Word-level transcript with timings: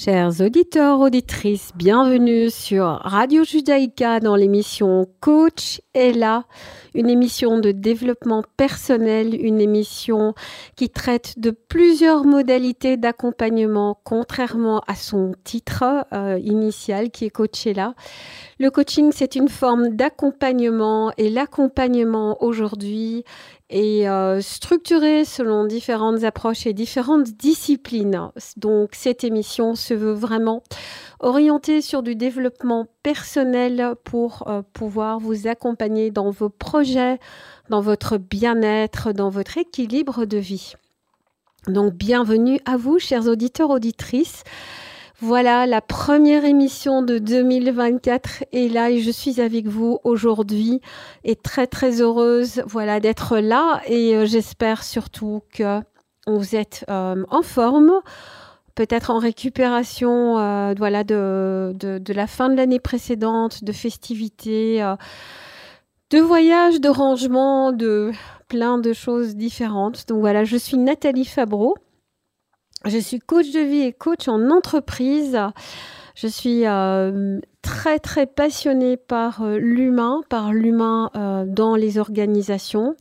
Chers 0.00 0.40
auditeurs, 0.40 1.00
auditrices, 1.00 1.72
bienvenue 1.74 2.50
sur 2.50 2.84
Radio 2.84 3.42
Judaïka 3.42 4.20
dans 4.20 4.36
l'émission 4.36 5.08
Coach 5.18 5.80
est 5.92 6.12
là, 6.12 6.44
une 6.94 7.10
émission 7.10 7.58
de 7.58 7.72
développement 7.72 8.44
personnel, 8.56 9.34
une 9.34 9.60
émission 9.60 10.34
qui 10.76 10.88
traite 10.88 11.40
de 11.40 11.50
plusieurs 11.50 12.24
modalités 12.24 12.96
d'accompagnement, 12.96 13.98
contrairement 14.04 14.82
à 14.86 14.94
son 14.94 15.32
titre 15.42 16.06
euh, 16.12 16.38
initial 16.44 17.10
qui 17.10 17.24
est 17.24 17.30
Coach 17.30 17.66
est 17.66 17.74
là. 17.74 17.94
Le 18.60 18.70
coaching, 18.70 19.10
c'est 19.12 19.34
une 19.34 19.48
forme 19.48 19.96
d'accompagnement 19.96 21.10
et 21.16 21.28
l'accompagnement 21.28 22.40
aujourd'hui 22.40 23.24
est 23.70 24.08
euh, 24.08 24.40
structuré 24.40 25.24
selon 25.24 25.64
différentes 25.64 26.24
approches 26.24 26.66
et 26.66 26.72
différentes 26.72 27.28
disciplines. 27.32 28.30
Donc 28.56 28.90
cette 28.94 29.24
émission 29.24 29.74
se 29.74 29.94
veut 29.94 30.12
vraiment 30.12 30.62
orientée 31.20 31.80
sur 31.80 32.02
du 32.02 32.14
développement 32.14 32.86
personnel 33.02 33.94
pour 34.04 34.44
euh, 34.48 34.62
pouvoir 34.72 35.18
vous 35.18 35.46
accompagner 35.46 36.10
dans 36.10 36.30
vos 36.30 36.48
projets, 36.48 37.18
dans 37.68 37.80
votre 37.80 38.16
bien-être, 38.16 39.12
dans 39.12 39.30
votre 39.30 39.58
équilibre 39.58 40.24
de 40.24 40.38
vie. 40.38 40.74
Donc 41.66 41.92
bienvenue 41.94 42.60
à 42.64 42.76
vous, 42.76 42.98
chers 42.98 43.26
auditeurs, 43.26 43.70
auditrices. 43.70 44.44
Voilà, 45.20 45.66
la 45.66 45.80
première 45.80 46.44
émission 46.44 47.02
de 47.02 47.18
2024 47.18 48.44
est 48.52 48.72
là 48.72 48.88
et 48.90 49.00
je 49.00 49.10
suis 49.10 49.40
avec 49.40 49.66
vous 49.66 49.98
aujourd'hui 50.04 50.80
et 51.24 51.34
très 51.34 51.66
très 51.66 52.00
heureuse 52.00 52.62
voilà 52.66 53.00
d'être 53.00 53.38
là 53.38 53.80
et 53.88 54.14
euh, 54.14 54.26
j'espère 54.26 54.84
surtout 54.84 55.42
que 55.52 55.80
vous 56.28 56.54
êtes 56.54 56.84
euh, 56.88 57.24
en 57.30 57.42
forme, 57.42 57.94
peut-être 58.76 59.10
en 59.10 59.18
récupération 59.18 60.38
euh, 60.38 60.74
voilà 60.78 61.02
de, 61.02 61.74
de, 61.74 62.12
la 62.12 62.28
fin 62.28 62.48
de 62.48 62.54
l'année 62.54 62.78
précédente, 62.78 63.64
de 63.64 63.72
festivités, 63.72 64.80
de 66.10 66.18
voyages, 66.20 66.80
de 66.80 66.90
rangements, 66.90 67.72
de 67.72 68.12
plein 68.46 68.78
de 68.78 68.92
choses 68.92 69.34
différentes. 69.34 70.06
Donc 70.06 70.20
voilà, 70.20 70.44
je 70.44 70.56
suis 70.56 70.76
Nathalie 70.76 71.24
Fabreau. 71.24 71.74
Je 72.84 72.98
suis 72.98 73.18
coach 73.18 73.50
de 73.50 73.60
vie 73.60 73.80
et 73.80 73.92
coach 73.92 74.28
en 74.28 74.50
entreprise. 74.50 75.38
Je 76.14 76.26
suis 76.26 76.66
euh, 76.66 77.40
très 77.62 77.98
très 77.98 78.26
passionnée 78.26 78.96
par 78.96 79.42
euh, 79.42 79.58
l'humain, 79.58 80.22
par 80.28 80.52
l'humain 80.52 81.10
euh, 81.16 81.44
dans 81.46 81.74
les 81.74 81.98
organisations, 81.98 82.94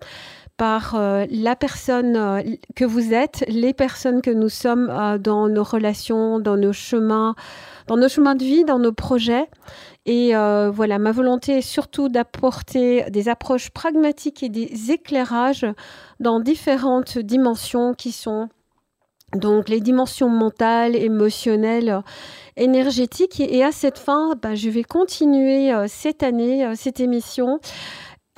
par 0.55 0.95
la 0.95 1.55
personne 1.55 2.43
que 2.75 2.83
vous 2.83 3.13
êtes, 3.13 3.45
les 3.47 3.75
personnes 3.75 4.23
que 4.23 4.31
nous 4.31 4.49
sommes 4.49 4.91
dans 5.19 5.47
nos 5.47 5.63
relations, 5.63 6.39
dans 6.39 6.57
nos 6.57 6.73
chemins, 6.73 7.35
dans 7.85 7.95
nos 7.95 8.09
chemins 8.09 8.33
de 8.33 8.43
vie, 8.43 8.65
dans 8.65 8.79
nos 8.79 8.91
projets. 8.91 9.45
Et 10.07 10.31
voilà, 10.31 10.97
ma 10.97 11.11
volonté 11.11 11.59
est 11.59 11.61
surtout 11.61 12.09
d'apporter 12.09 13.05
des 13.11 13.29
approches 13.29 13.69
pragmatiques 13.69 14.41
et 14.41 14.49
des 14.49 14.89
éclairages 14.89 15.67
dans 16.19 16.39
différentes 16.39 17.19
dimensions 17.19 17.93
qui 17.93 18.11
sont 18.11 18.49
donc 19.35 19.67
les 19.69 19.81
dimensions 19.81 20.29
mentales, 20.29 20.95
émotionnelles, 20.95 22.01
énergétiques. 22.55 23.39
Et, 23.39 23.63
à 23.63 23.71
cette 23.71 23.97
fin, 23.97 24.35
bah, 24.41 24.55
je 24.55 24.69
vais 24.69 24.83
continuer 24.83 25.73
euh, 25.73 25.85
cette 25.87 26.23
année, 26.23 26.65
euh, 26.65 26.73
cette 26.75 26.99
émission. 26.99 27.59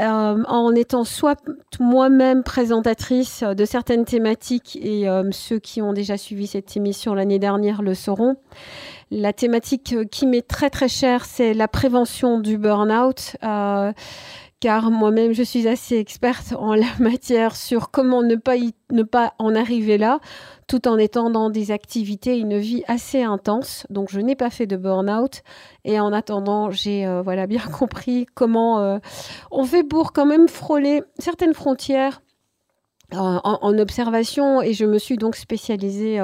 Euh, 0.02 0.44
en 0.48 0.74
étant 0.76 1.04
soit 1.04 1.38
moi-même 1.78 2.42
présentatrice 2.42 3.44
de 3.44 3.66
certaines 3.66 4.06
thématiques 4.06 4.80
et 4.82 5.08
ceux 5.32 5.60
qui 5.60 5.82
ont 5.82 5.92
déjà 5.92 6.16
suivi 6.16 6.48
cette 6.48 6.78
émission 6.78 7.14
l'année 7.14 7.38
dernière 7.38 7.82
le 7.82 7.94
sauront. 7.94 8.38
La 9.12 9.34
thématique 9.34 9.94
qui 10.10 10.26
m'est 10.26 10.48
très 10.48 10.70
très 10.70 10.88
chère, 10.88 11.26
c'est 11.26 11.54
la 11.54 11.68
prévention 11.68 12.40
du 12.40 12.58
burn-out 12.58 13.36
car 14.60 14.92
moi-même 14.92 15.34
je 15.34 15.44
suis 15.44 15.68
assez 15.68 15.96
experte 15.96 16.54
en 16.58 16.74
la 16.74 16.88
matière 17.00 17.56
sur 17.56 17.92
comment 17.92 18.22
ne 18.24 18.36
pas, 18.36 19.34
en 19.40 19.56
arriver 19.56 19.98
là, 19.98 20.20
tout 20.68 20.88
en 20.88 20.98
étant 20.98 21.30
dans 21.30 21.50
des 21.50 21.72
activités, 21.72 22.38
une 22.38 22.58
vie 22.58 22.84
assez 22.88 23.24
intense. 23.24 23.86
Donc 23.90 24.10
je 24.12 24.20
n'ai 24.20 24.36
pas 24.36 24.50
fait 24.50 24.68
de 24.68 24.76
burn-out 24.76 25.42
et 25.86 26.00
en 26.00 26.12
attendant 26.12 26.72
j'ai 26.72 27.06
euh, 27.06 27.24
bien 27.48 27.62
compris 27.80 28.26
comment 28.34 28.80
euh, 28.80 29.00
on 29.52 29.64
fait 29.64 29.84
pour 29.84 30.14
quand 30.14 30.26
même 30.26 30.48
frôler 30.48 31.04
certaines 31.18 31.54
frontières. 31.54 32.22
Euh, 33.16 33.18
en, 33.18 33.80
observation 33.80 34.62
et 34.62 34.74
je 34.74 34.86
me 34.86 35.00
suis 35.00 35.18
donc 35.18 35.36
spécialisée 35.36 36.20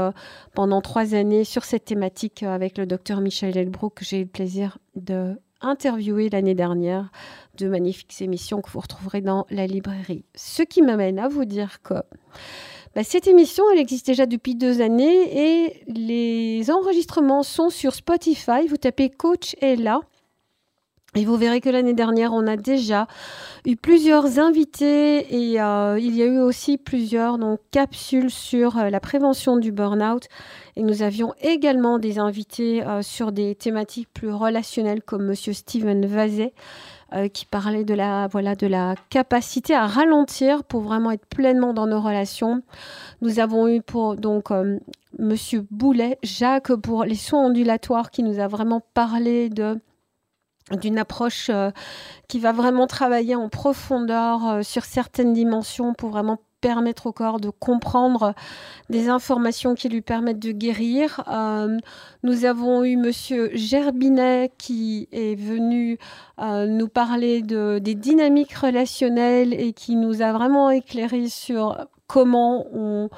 pendant 0.53 0.81
trois 0.81 1.15
années 1.15 1.43
sur 1.43 1.63
cette 1.63 1.85
thématique 1.85 2.43
avec 2.43 2.77
le 2.77 2.85
docteur 2.85 3.21
Michel 3.21 3.57
Elbrook 3.57 3.95
que 3.95 4.05
j'ai 4.05 4.19
eu 4.19 4.25
le 4.25 4.29
plaisir 4.29 4.77
de 4.95 5.35
interviewé 5.61 6.29
l'année 6.29 6.55
dernière, 6.55 7.11
de 7.55 7.67
magnifiques 7.67 8.21
émissions 8.21 8.61
que 8.61 8.69
vous 8.69 8.79
retrouverez 8.79 9.21
dans 9.21 9.45
la 9.49 9.67
librairie. 9.67 10.25
Ce 10.35 10.63
qui 10.63 10.81
m'amène 10.81 11.19
à 11.19 11.27
vous 11.27 11.45
dire 11.45 11.81
que 11.81 11.95
bah, 12.95 13.03
cette 13.03 13.27
émission, 13.27 13.63
elle 13.73 13.79
existe 13.79 14.07
déjà 14.07 14.25
depuis 14.25 14.55
deux 14.55 14.81
années 14.81 15.65
et 15.65 15.83
les 15.87 16.71
enregistrements 16.71 17.43
sont 17.43 17.69
sur 17.69 17.93
Spotify. 17.93 18.67
Vous 18.69 18.77
tapez 18.77 19.09
Coach 19.09 19.55
là. 19.61 19.99
Et 21.15 21.23
vous 21.23 21.37
verrez 21.37 21.61
que 21.61 21.69
l'année 21.69 21.93
dernière, 21.93 22.33
on 22.33 22.45
a 22.45 22.57
déjà 22.57 23.07
eu 23.65 23.77
plusieurs 23.77 24.37
invités 24.37 25.51
et 25.51 25.61
euh, 25.61 25.97
il 25.97 26.13
y 26.13 26.21
a 26.21 26.25
eu 26.25 26.39
aussi 26.39 26.77
plusieurs 26.77 27.37
donc, 27.37 27.59
capsules 27.71 28.29
sur 28.29 28.77
euh, 28.77 28.89
la 28.89 28.99
prévention 28.99 29.55
du 29.55 29.71
burn-out. 29.71 30.27
Et 30.75 30.83
nous 30.83 31.03
avions 31.03 31.33
également 31.41 31.99
des 31.99 32.19
invités 32.19 32.85
euh, 32.85 33.01
sur 33.01 33.31
des 33.31 33.55
thématiques 33.55 34.09
plus 34.13 34.29
relationnelles 34.29 35.01
comme 35.01 35.25
Monsieur 35.25 35.53
Steven 35.53 36.05
Vazet, 36.05 36.53
qui 37.33 37.45
parlait 37.45 37.85
de 37.85 37.93
la, 37.93 38.27
voilà, 38.27 38.55
de 38.55 38.67
la 38.67 38.95
capacité 39.09 39.73
à 39.73 39.87
ralentir 39.87 40.63
pour 40.63 40.81
vraiment 40.81 41.11
être 41.11 41.25
pleinement 41.27 41.73
dans 41.73 41.87
nos 41.87 42.01
relations. 42.01 42.61
Nous 43.21 43.39
avons 43.39 43.67
eu 43.67 43.81
pour 43.81 44.15
donc 44.15 44.51
Monsieur 45.17 45.65
Boulet, 45.71 46.17
Jacques 46.23 46.75
pour 46.75 47.05
les 47.05 47.15
soins 47.15 47.45
ondulatoires 47.45 48.11
qui 48.11 48.21
nous 48.21 48.39
a 48.39 48.47
vraiment 48.47 48.81
parlé 48.93 49.49
de 49.49 49.79
d'une 50.71 50.97
approche 50.97 51.49
euh, 51.49 51.69
qui 52.27 52.39
va 52.39 52.51
vraiment 52.51 52.87
travailler 52.87 53.35
en 53.35 53.49
profondeur 53.49 54.47
euh, 54.47 54.61
sur 54.63 54.83
certaines 54.83 55.31
dimensions 55.31 55.93
pour 55.93 56.09
vraiment 56.09 56.39
permettre 56.65 57.05
au 57.05 57.11
corps 57.11 57.39
de 57.39 57.51
comprendre 57.51 58.33
des 58.89 59.07
informations 59.07 59.75
qui 59.75 59.87
lui 59.87 60.01
permettent 60.01 60.39
de 60.39 60.51
guérir. 60.51 61.23
Euh, 61.27 61.77
nous 62.23 62.45
avons 62.45 62.83
eu 62.83 62.97
Monsieur 62.97 63.51
Gerbinet 63.53 64.51
qui 64.57 65.07
est 65.11 65.39
venu 65.39 65.99
nous 66.39 66.87
parler 66.87 67.43
de, 67.43 67.77
des 67.79 67.93
dynamiques 67.93 68.53
relationnelles 68.53 69.53
et 69.53 69.73
qui 69.73 69.95
nous 69.95 70.23
a 70.23 70.33
vraiment 70.33 70.71
éclairé 70.71 71.29
sur 71.29 71.87
comment 72.07 72.65
on 72.73 73.09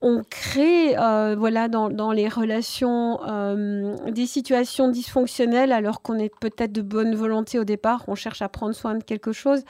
on 0.00 0.22
crée 0.30 0.96
euh, 0.96 1.34
voilà 1.36 1.66
dans, 1.68 2.12
les 2.12 2.28
relations 2.28 3.18
euh, 3.26 3.96
des 4.10 4.26
situations 4.26 4.88
dysfonctionnelles 4.88 5.72
alors 5.72 6.02
qu'on 6.02 6.18
est 6.18 6.32
peut-être 6.40 6.72
de 6.72 6.82
bonne 6.82 7.16
volonté 7.16 7.58
au 7.58 7.64
départ, 7.64 8.04
on 8.06 8.14
cherche 8.14 8.40
à 8.40 8.48
prendre 8.48 8.74
soin 8.74 8.94
de 8.94 9.02
quelque 9.02 9.32
chose 9.32 9.64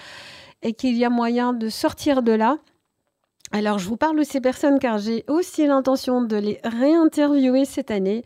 et 0.62 0.74
qu'il 0.74 0.96
y 0.96 1.04
a 1.04 1.10
moyen 1.10 1.52
de 1.52 1.68
sortir 1.68 2.22
de 2.22 2.32
là. 2.32 2.58
Alors 3.50 3.78
je 3.78 3.88
vous 3.88 3.96
parle 3.96 4.18
de 4.18 4.24
ces 4.24 4.40
personnes 4.40 4.78
car 4.78 4.98
j'ai 4.98 5.24
aussi 5.26 5.66
l'intention 5.66 6.22
de 6.22 6.36
les 6.36 6.60
réinterviewer 6.64 7.64
cette 7.64 7.90
année 7.90 8.24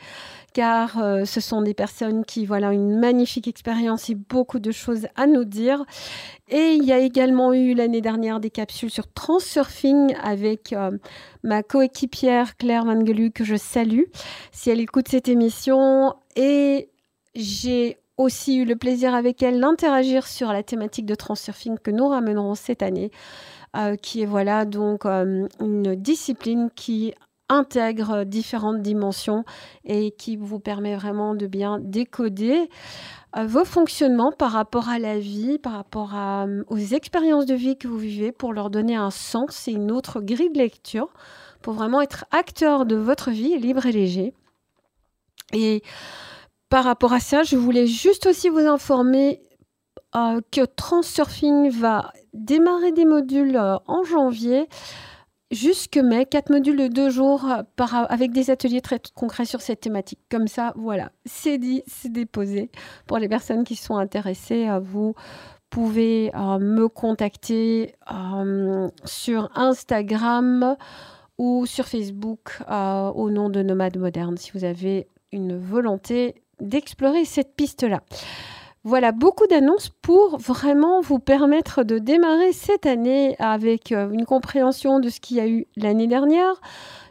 car 0.53 0.99
euh, 0.99 1.25
ce 1.25 1.41
sont 1.41 1.63
des 1.63 1.75
personnes 1.75 2.25
qui 2.25 2.45
voilà 2.45 2.73
une 2.73 2.99
magnifique 2.99 3.49
expérience 3.49 4.11
et 4.11 4.15
beaucoup 4.15 4.59
de 4.59 4.71
choses 4.71 5.07
à 5.17 5.27
nous 5.27 5.45
dire. 5.45 5.85
Et 6.49 6.75
il 6.75 6.85
y 6.85 6.93
a 6.93 6.99
également 6.99 7.53
eu 7.55 7.75
l'année 7.75 8.01
dernière 8.01 8.41
des 8.41 8.51
capsules 8.51 8.91
sur 8.91 9.11
Transurfing 9.13 10.15
avec 10.23 10.73
euh, 10.73 10.91
ma 11.43 11.63
coéquipière 11.63 12.57
Claire 12.57 12.85
Mangelu 12.85 13.31
que 13.31 13.45
je 13.45 13.57
salue 13.57 14.05
si 14.51 14.71
elle 14.71 14.81
écoute 14.81 15.09
cette 15.09 15.29
émission. 15.29 16.15
Et 16.37 16.91
j'ai 17.35 17.99
aussi 18.19 18.57
eu 18.57 18.65
le 18.65 18.77
plaisir 18.77 19.15
avec 19.15 19.43
elle 19.43 19.61
d'interagir 19.61 20.27
sur 20.27 20.53
la 20.53 20.63
thématique 20.63 21.07
de 21.07 21.15
Transurfing 21.15 21.79
que 21.79 21.91
nous 21.91 22.09
ramènerons 22.09 22.55
cette 22.55 22.83
année. 22.83 23.11
Euh, 23.75 23.97
qui 23.97 24.21
est 24.21 24.27
voilà 24.27 24.67
donc 24.67 25.07
une 25.07 25.95
discipline 25.95 26.69
qui 26.77 27.15
intègre 27.49 28.25
différentes 28.25 28.83
dimensions 28.83 29.45
et 29.85 30.11
qui 30.11 30.37
vous 30.37 30.59
permet 30.59 30.95
vraiment 30.95 31.35
de 31.35 31.47
bien 31.47 31.79
décoder 31.81 32.69
euh, 33.37 33.47
vos 33.47 33.65
fonctionnements 33.65 34.33
par 34.33 34.53
rapport 34.53 34.89
à 34.89 34.99
la 34.99 35.19
vie, 35.19 35.59
par 35.59 35.73
rapport 35.73 36.15
euh, 36.15 36.63
aux 36.69 36.79
expériences 36.79 37.47
de 37.47 37.55
vie 37.55 37.79
que 37.79 37.89
vous 37.89 37.99
vivez 37.99 38.31
pour 38.31 38.53
leur 38.53 38.69
donner 38.69 38.95
un 38.95 39.11
sens 39.11 39.69
et 39.69 39.73
une 39.73 39.91
autre 39.91 40.21
grille 40.21 40.51
de 40.51 40.59
lecture 40.59 41.09
pour 41.63 41.73
vraiment 41.75 42.03
être 42.03 42.27
acteur 42.31 42.85
de 42.85 42.97
votre 42.97 43.31
vie 43.31 43.59
libre 43.59 43.87
et 43.87 43.93
léger. 43.93 44.35
Et 45.55 45.83
par 46.69 46.85
rapport 46.85 47.13
à 47.13 47.21
ça, 47.21 47.43
je 47.43 47.57
voulais 47.57 47.87
juste 47.87 48.27
aussi 48.27 48.49
vous 48.49 48.67
informer 48.67 49.41
euh, 50.15 50.41
que 50.51 50.65
Transurfing 50.65 51.71
va 51.71 52.13
démarrer 52.33 52.93
des 52.93 53.05
modules 53.05 53.59
en 53.59 54.05
janvier 54.05 54.69
jusque 55.51 55.99
mai, 55.99 56.25
quatre 56.25 56.51
modules 56.51 56.79
de 56.79 56.89
deux 56.89 57.11
jours 57.11 57.47
par, 57.77 58.11
avec 58.11 58.33
des 58.33 58.51
ateliers 58.51 58.81
très 58.81 59.01
concrets 59.15 59.45
sur 59.45 59.61
cette 59.61 59.81
thématique. 59.81 60.21
Comme 60.31 60.49
ça, 60.49 60.73
voilà, 60.77 61.13
c'est 61.27 61.59
dit, 61.59 61.83
c'est 61.87 62.11
déposé. 62.11 62.71
Pour 63.07 63.19
les 63.19 63.29
personnes 63.29 63.65
qui 63.65 63.77
sont 63.77 63.97
intéressées, 63.97 64.67
vous 64.83 65.15
pouvez 65.69 66.31
me 66.35 66.89
contacter 66.89 67.95
sur 69.05 69.51
Instagram 69.55 70.77
ou 71.37 71.67
sur 71.67 71.87
Facebook 71.87 72.59
au 72.71 73.31
nom 73.31 73.51
de 73.51 73.63
Nomade 73.63 73.99
Moderne 73.99 74.37
si 74.39 74.53
vous 74.53 74.65
avez 74.65 75.07
une 75.33 75.59
volonté 75.59 76.43
d'explorer 76.61 77.25
cette 77.25 77.57
piste-là. 77.57 78.03
Voilà, 78.85 79.13
beaucoup 79.13 79.47
d'annonces 79.47 79.91
pour 80.03 80.39
vraiment 80.39 81.01
vous 81.01 81.21
permettre 81.21 81.85
de 81.85 81.99
démarrer 81.99 82.53
cette 82.53 82.85
année 82.85 83.37
avec 83.39 83.93
euh, 83.93 84.11
une 84.11 84.25
compréhension 84.25 84.99
de 84.99 85.09
ce 85.09 85.21
qu'il 85.21 85.37
y 85.37 85.41
a 85.41 85.47
eu 85.47 85.67
l'année 85.77 86.09
dernière, 86.09 86.61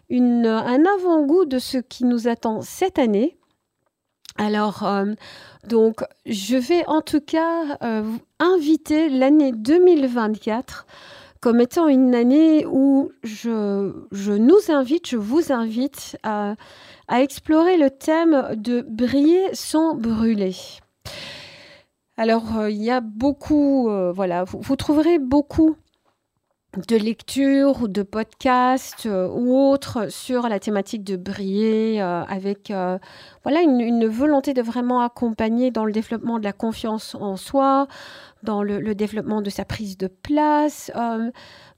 une, 0.09 0.47
un 0.47 0.83
avant-goût 0.97 1.45
de 1.45 1.59
ce 1.59 1.77
qui 1.77 2.03
nous 2.03 2.27
attend 2.27 2.59
cette 2.59 2.99
année. 2.99 3.37
Alors, 4.37 4.85
euh, 4.85 5.13
donc, 5.65 6.03
je 6.25 6.57
vais 6.57 6.85
en 6.87 6.99
tout 6.99 7.21
cas 7.21 7.77
euh, 7.81 8.03
inviter 8.39 9.07
l'année 9.07 9.53
2024 9.53 10.85
comme 11.39 11.61
étant 11.61 11.87
une 11.87 12.13
année 12.13 12.65
où 12.65 13.13
je, 13.23 13.93
je, 14.11 14.33
nous 14.33 14.59
invite, 14.69 15.07
je 15.07 15.17
vous 15.17 15.53
invite 15.53 16.17
à 16.21 16.55
explorer 17.09 17.77
le 17.77 17.89
thème 17.89 18.55
de 18.57 18.81
briller 18.81 19.47
sans 19.53 19.95
brûler. 19.95 20.53
Alors, 22.17 22.57
euh, 22.57 22.69
il 22.69 22.81
y 22.83 22.91
a 22.91 23.01
beaucoup, 23.01 23.89
euh, 23.89 24.11
voilà, 24.11 24.43
vous, 24.43 24.75
trouverez 24.75 25.17
beaucoup 25.17 25.75
de 26.87 26.95
lectures 26.95 27.81
ou 27.81 27.87
de 27.87 28.01
podcasts 28.01 29.05
euh, 29.05 29.27
ou 29.27 29.57
autres 29.57 30.09
sur 30.09 30.47
la 30.47 30.59
thématique 30.59 31.03
de 31.03 31.17
briller 31.17 31.99
avec 32.01 32.71
voilà 33.43 33.61
une, 33.61 34.07
volonté 34.07 34.53
de 34.53 34.61
vraiment 34.61 35.01
accompagner 35.01 35.69
dans 35.69 35.83
le 35.83 35.91
développement 35.91 36.39
de 36.39 36.45
la 36.45 36.53
confiance 36.53 37.15
en 37.15 37.35
soi, 37.35 37.87
dans 38.43 38.63
le, 38.63 38.95
développement 38.95 39.41
de 39.41 39.49
sa 39.49 39.65
prise 39.65 39.97
de 39.97 40.07
place, 40.07 40.91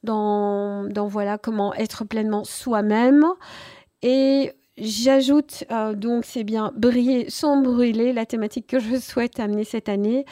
dans, 0.03 0.83
dans 0.83 1.07
voilà 1.07 1.37
comment 1.37 1.73
être 1.73 2.05
pleinement 2.05 2.43
soi-même. 2.43 3.25
Et 4.01 4.51
J'ajoute 4.77 5.65
euh, 5.71 5.93
donc, 5.93 6.25
c'est 6.25 6.43
bien 6.43 6.71
briller 6.75 7.29
sans 7.29 7.61
brûler, 7.61 8.11
la 8.11 8.25
thématique 8.25 8.67
que 8.67 8.79
je 8.79 8.95
souhaite 8.99 9.39
amener 9.39 9.63
cette 9.63 9.87
année, 9.87 10.25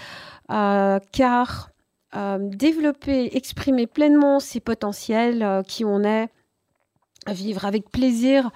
euh, 0.49 0.99
car 1.11 1.69
euh, 2.15 2.39
développer, 2.41 3.35
exprimer 3.38 3.85
pleinement 3.85 4.39
ses 4.39 4.59
potentiels, 4.59 5.63
qui 5.67 5.85
on 5.85 6.03
est, 6.03 6.29
vivre 7.27 7.65
avec 7.65 7.91
plaisir 7.91 8.49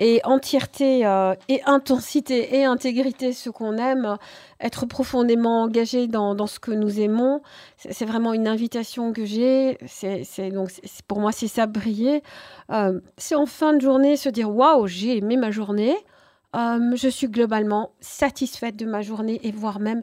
et 0.00 0.20
entièreté 0.24 1.06
euh, 1.06 1.34
et 1.48 1.62
intensité 1.64 2.56
et 2.56 2.64
intégrité 2.64 3.32
ce 3.32 3.50
qu'on 3.50 3.76
aime, 3.78 4.16
être 4.60 4.86
profondément 4.86 5.62
engagé 5.62 6.06
dans, 6.06 6.34
dans 6.34 6.46
ce 6.46 6.58
que 6.58 6.70
nous 6.70 7.00
aimons, 7.00 7.40
c'est 7.76 8.04
vraiment 8.04 8.32
une 8.32 8.48
invitation 8.48 9.12
que 9.12 9.24
j'ai. 9.24 9.78
C'est 9.86 10.50
donc 10.50 10.70
pour 11.08 11.20
moi 11.20 11.32
c'est 11.32 11.48
ça 11.48 11.66
briller. 11.66 12.22
Euh, 12.70 13.00
c'est 13.16 13.34
en 13.34 13.46
fin 13.46 13.72
de 13.72 13.80
journée 13.80 14.16
se 14.16 14.28
dire 14.28 14.54
waouh 14.54 14.86
j'ai 14.86 15.18
aimé 15.18 15.36
ma 15.36 15.50
journée, 15.50 15.96
euh, 16.54 16.94
je 16.94 17.08
suis 17.08 17.28
globalement 17.28 17.92
satisfaite 18.00 18.76
de 18.76 18.86
ma 18.86 19.02
journée 19.02 19.40
et 19.42 19.52
voire 19.52 19.80
même 19.80 20.02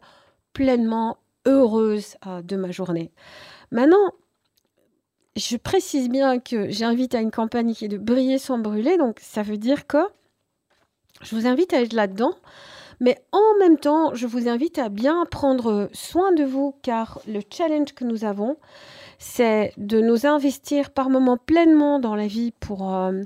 pleinement 0.54 1.18
heureuse 1.46 2.16
de 2.44 2.56
ma 2.56 2.72
journée. 2.72 3.12
Maintenant, 3.72 4.12
je 5.36 5.58
précise 5.58 6.10
bien 6.10 6.40
que 6.40 6.70
j'invite 6.70 7.16
à 7.16 7.22
une 7.22 7.32
campagne 7.32 7.74
qui 7.74 7.86
est 7.86 7.90
de 7.90 7.98
briller 7.98 8.38
sans 8.38 8.58
brûler, 8.58 8.98
donc 8.98 9.20
ça 9.22 9.44
veut 9.44 9.58
dire 9.58 9.88
que 9.88 10.06
je 11.22 11.36
vous 11.36 11.48
invite 11.48 11.74
à 11.74 11.82
être 11.82 11.94
là-dedans, 11.94 12.36
mais 13.00 13.22
en 13.32 13.60
même 13.60 13.78
temps, 13.78 14.14
je 14.14 14.28
vous 14.28 14.48
invite 14.48 14.78
à 14.78 14.90
bien 14.90 15.26
prendre 15.26 15.90
soin 15.94 16.32
de 16.34 16.44
vous, 16.44 16.76
car 16.82 17.20
le 17.28 17.42
challenge 17.50 17.94
que 17.94 18.04
nous 18.04 18.26
avons, 18.26 18.58
c'est 19.20 19.74
de 19.78 20.02
nous 20.02 20.26
investir 20.26 20.92
par 20.92 21.10
moments 21.10 21.38
pleinement 21.38 22.00
dans 22.00 22.16
la 22.16 22.28
vie 22.28 22.52
pour 22.60 22.94
euh, 22.94 23.24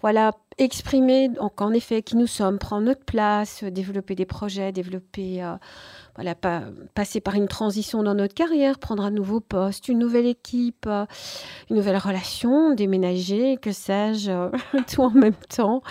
voilà, 0.00 0.32
exprimer 0.58 1.30
en 1.38 1.72
effet 1.72 2.02
qui 2.02 2.16
nous 2.16 2.26
sommes, 2.26 2.58
prendre 2.58 2.84
notre 2.84 3.04
place, 3.04 3.64
développer 3.64 4.14
des 4.14 4.26
projets, 4.26 4.72
développer 4.72 5.42
euh, 5.42 5.54
voilà, 6.14 6.34
passer 6.94 7.20
par 7.20 7.34
une 7.34 7.48
transition 7.48 8.02
dans 8.02 8.14
notre 8.14 8.34
carrière, 8.34 8.78
prendre 8.78 9.04
un 9.04 9.10
nouveau 9.10 9.40
poste, 9.40 9.88
une 9.88 9.98
nouvelle 9.98 10.26
équipe, 10.26 10.86
euh, 10.86 11.06
une 11.70 11.76
nouvelle 11.76 11.96
relation, 11.96 12.74
déménager, 12.74 13.56
que 13.56 13.72
sais-je, 13.72 14.30
euh, 14.30 14.50
tout 14.92 15.02
en 15.02 15.10
même 15.10 15.34
temps. 15.48 15.82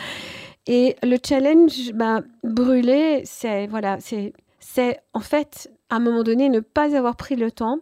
Et 0.66 0.96
le 1.04 1.18
challenge, 1.24 1.92
bah, 1.94 2.22
brûler, 2.44 3.22
c'est 3.26 3.68
voilà, 3.68 3.98
c'est 4.00 4.34
c'est 4.60 5.02
en 5.14 5.20
fait 5.20 5.70
à 5.90 5.98
un 5.98 6.00
moment 6.00 6.24
donné 6.24 6.48
ne 6.48 6.62
pas 6.62 6.96
avoir 6.96 7.18
pris 7.18 7.36
le 7.36 7.52
temps 7.52 7.80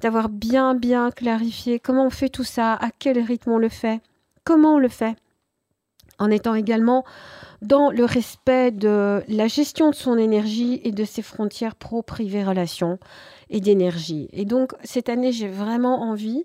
d'avoir 0.00 0.30
bien 0.30 0.74
bien 0.74 1.10
clarifié 1.10 1.78
comment 1.78 2.06
on 2.06 2.10
fait 2.10 2.30
tout 2.30 2.44
ça, 2.44 2.72
à 2.72 2.88
quel 2.98 3.18
rythme 3.18 3.50
on 3.50 3.58
le 3.58 3.68
fait, 3.68 4.00
comment 4.44 4.76
on 4.76 4.78
le 4.78 4.88
fait, 4.88 5.14
en 6.18 6.30
étant 6.30 6.54
également 6.54 7.04
dans 7.62 7.90
le 7.90 8.04
respect 8.04 8.70
de 8.70 9.22
la 9.28 9.48
gestion 9.48 9.90
de 9.90 9.94
son 9.94 10.18
énergie 10.18 10.80
et 10.84 10.92
de 10.92 11.04
ses 11.04 11.22
frontières 11.22 11.74
pro-privé 11.74 12.44
relations 12.44 12.98
et 13.50 13.60
d'énergie. 13.60 14.28
Et 14.32 14.44
donc, 14.44 14.72
cette 14.84 15.08
année, 15.08 15.32
j'ai 15.32 15.48
vraiment 15.48 16.02
envie 16.02 16.44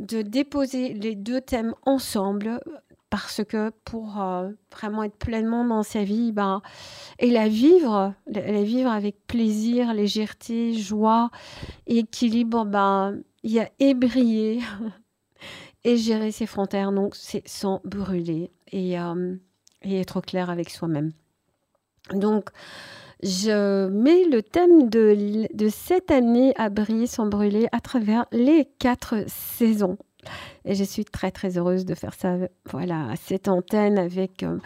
de 0.00 0.22
déposer 0.22 0.94
les 0.94 1.14
deux 1.14 1.40
thèmes 1.40 1.74
ensemble 1.86 2.60
parce 3.12 3.44
que 3.44 3.70
pour 3.84 4.22
euh, 4.22 4.48
vraiment 4.72 5.02
être 5.02 5.18
pleinement 5.18 5.66
dans 5.66 5.82
sa 5.82 6.02
vie 6.02 6.32
ben, 6.32 6.62
et 7.18 7.30
la 7.30 7.46
vivre, 7.46 8.14
la 8.26 8.62
vivre 8.62 8.90
avec 8.90 9.26
plaisir, 9.26 9.92
légèreté, 9.92 10.72
joie, 10.72 11.30
équilibre, 11.86 12.64
ben, 12.64 13.20
il 13.42 13.52
y 13.52 13.60
a 13.60 13.68
ébriller 13.78 14.60
et 15.84 15.98
gérer 15.98 16.32
ses 16.32 16.46
frontières, 16.46 16.90
donc 16.90 17.14
c'est 17.14 17.46
sans 17.46 17.82
brûler. 17.84 18.50
Et 18.72 18.98
euh, 18.98 19.36
et 19.84 20.00
être 20.00 20.20
clair 20.20 20.50
avec 20.50 20.70
soi-même. 20.70 21.12
Donc, 22.12 22.50
je 23.22 23.88
mets 23.88 24.24
le 24.24 24.42
thème 24.42 24.88
de, 24.88 25.46
de, 25.54 25.68
cette 25.68 26.10
année 26.10 26.52
à 26.56 26.68
briller 26.68 27.06
sans 27.06 27.26
brûler 27.26 27.68
à 27.72 27.80
travers 27.80 28.26
les 28.32 28.68
quatre 28.78 29.24
saisons. 29.26 29.96
Et 30.64 30.74
je 30.74 30.84
suis 30.84 31.04
très 31.04 31.30
très 31.30 31.58
heureuse 31.58 31.84
de 31.84 31.94
faire 31.94 32.14
ça, 32.14 32.36
voilà, 32.70 33.08
cette 33.16 33.48
antenne 33.48 33.98
avec 33.98 34.42
euh, 34.42 34.58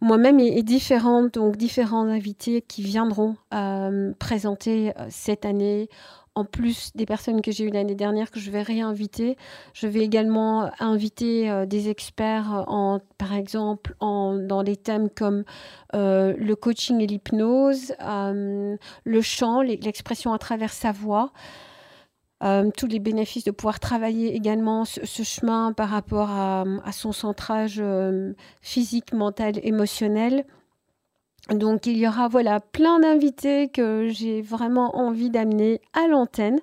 moi-même 0.00 0.40
et, 0.40 0.62
différentes, 0.62 1.34
donc 1.34 1.56
différents 1.56 2.06
invités 2.06 2.62
qui 2.62 2.82
viendront 2.82 3.36
euh, 3.54 4.12
présenter 4.18 4.92
cette 5.10 5.44
année 5.44 5.88
en 6.36 6.44
plus 6.44 6.92
des 6.94 7.06
personnes 7.06 7.40
que 7.40 7.50
j'ai 7.50 7.64
eues 7.64 7.70
l'année 7.70 7.94
dernière, 7.94 8.30
que 8.30 8.38
je 8.38 8.50
vais 8.50 8.60
réinviter. 8.60 9.36
Je 9.72 9.86
vais 9.86 10.00
également 10.00 10.70
inviter 10.78 11.50
euh, 11.50 11.64
des 11.64 11.88
experts, 11.88 12.64
en, 12.68 13.00
par 13.16 13.32
exemple, 13.32 13.96
en, 14.00 14.34
dans 14.34 14.62
des 14.62 14.76
thèmes 14.76 15.08
comme 15.08 15.44
euh, 15.94 16.34
le 16.38 16.54
coaching 16.54 17.00
et 17.00 17.06
l'hypnose, 17.06 17.94
euh, 18.02 18.76
le 19.04 19.20
chant, 19.22 19.62
l'expression 19.62 20.34
à 20.34 20.38
travers 20.38 20.72
sa 20.72 20.92
voix. 20.92 21.32
tous 22.76 22.86
les 22.86 22.98
bénéfices 23.00 23.44
de 23.44 23.50
pouvoir 23.50 23.80
travailler 23.80 24.36
également 24.36 24.84
ce, 24.84 25.22
chemin 25.22 25.72
par 25.72 25.88
rapport 25.88 26.28
à, 26.30 26.64
à 26.84 26.92
son 26.92 27.12
centrage 27.12 27.82
physique, 28.60 29.14
mental, 29.14 29.54
émotionnel. 29.62 30.44
Donc 31.50 31.86
il 31.86 31.96
y 31.96 32.08
aura 32.08 32.28
voilà 32.28 32.60
plein 32.60 32.98
d'invités 33.00 33.68
que 33.68 34.08
j'ai 34.08 34.42
vraiment 34.42 34.96
envie 34.96 35.30
d'amener 35.30 35.80
à 35.92 36.08
l'antenne. 36.08 36.58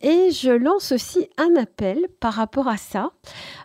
Et 0.00 0.30
je 0.30 0.50
lance 0.50 0.92
aussi 0.92 1.28
un 1.38 1.56
appel 1.56 2.06
par 2.20 2.34
rapport 2.34 2.68
à 2.68 2.76
ça. 2.76 3.10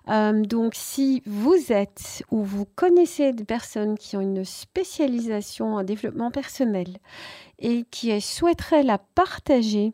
Euh, 0.09 0.41
donc 0.41 0.73
si 0.73 1.21
vous 1.27 1.71
êtes 1.71 2.23
ou 2.31 2.43
vous 2.43 2.65
connaissez 2.65 3.33
des 3.33 3.45
personnes 3.45 3.97
qui 3.97 4.17
ont 4.17 4.21
une 4.21 4.43
spécialisation 4.43 5.75
en 5.75 5.83
développement 5.83 6.31
personnel 6.31 6.97
et 7.59 7.83
qui 7.91 8.19
souhaiteraient 8.19 8.81
la 8.81 8.97
partager 8.97 9.93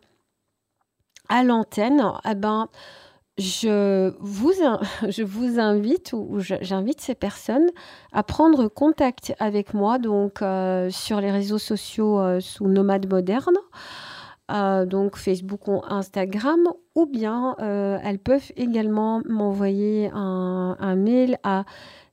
à 1.27 1.44
l'antenne, 1.44 2.01
eh 2.27 2.36
ben, 2.36 2.70
je 3.39 5.24
vous, 5.24 5.60
invite 5.60 6.13
ou 6.13 6.39
j'invite 6.39 7.01
ces 7.01 7.15
personnes 7.15 7.67
à 8.12 8.24
prendre 8.24 8.67
contact 8.67 9.34
avec 9.39 9.74
moi 9.74 9.98
donc 9.98 10.41
euh, 10.41 10.89
sur 10.89 11.22
les 11.22 11.31
réseaux 11.31 11.58
sociaux 11.58 12.19
euh, 12.19 12.39
sous 12.39 12.67
Nomade 12.67 13.10
Moderne, 13.10 13.55
euh, 14.51 14.86
donc 14.86 15.15
Facebook 15.15 15.67
ou 15.67 15.81
Instagram, 15.88 16.67
ou 16.96 17.05
bien 17.05 17.55
elles 17.60 18.19
peuvent 18.19 18.51
également 18.58 19.22
m'envoyer 19.25 20.10
un, 20.13 20.75
un, 20.79 20.96
mail 20.96 21.38
à 21.43 21.63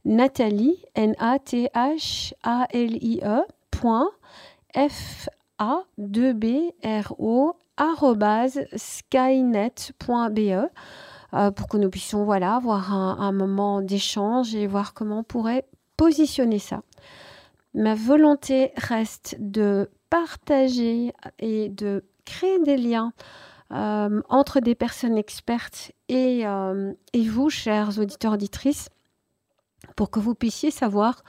Nathalie 0.04 0.78
N 0.95 1.14
A 1.18 1.38
T 1.38 1.68
H 1.75 2.35
A 2.45 2.66
L 2.73 2.97
I 3.02 3.21
E 3.25 3.40
point 3.71 4.09
F 4.76 5.28
A 5.59 5.80
2 5.99 6.33
B 6.35 6.45
R 6.85 7.14
O 7.18 7.56
skynet.be 8.76 10.68
pour 11.30 11.68
que 11.68 11.76
nous 11.76 11.90
puissions 11.90 12.25
voilà, 12.25 12.54
avoir 12.56 12.92
un, 12.92 13.33
moment 13.33 13.83
d'échange 13.83 14.54
et 14.54 14.66
voir 14.66 14.95
comment 14.95 15.21
on 15.21 15.25
pourrait 15.25 15.66
positionner 15.97 16.59
ça. 16.59 16.83
Ma 17.75 17.95
volonté 17.95 18.73
reste 18.76 19.37
de 19.38 19.90
partager 20.09 21.12
et 21.38 21.68
de 21.68 22.04
créer 22.25 22.59
des 22.61 22.76
liens 22.76 23.12
entre 23.71 24.61
des 24.61 24.75
personnes 24.75 25.18
expertes 25.18 25.92
et, 26.09 26.45
et, 27.12 27.28
vous, 27.28 27.50
chers 27.50 27.99
auditeurs, 27.99 28.35
auditrices, 28.35 28.88
pour 29.95 30.11
que 30.11 30.21
vous 30.21 30.35
puissiez 30.35 30.71
savoir 30.71 31.23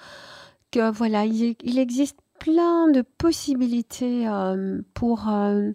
que 0.72 0.92
voilà, 0.92 1.26
il, 1.26 1.80
existe 1.80 2.20
plein 2.40 2.90
de 2.90 3.02
possibilités 3.02 4.28
euh, 4.28 4.82
pour 4.94 5.30
euh, 5.30 5.72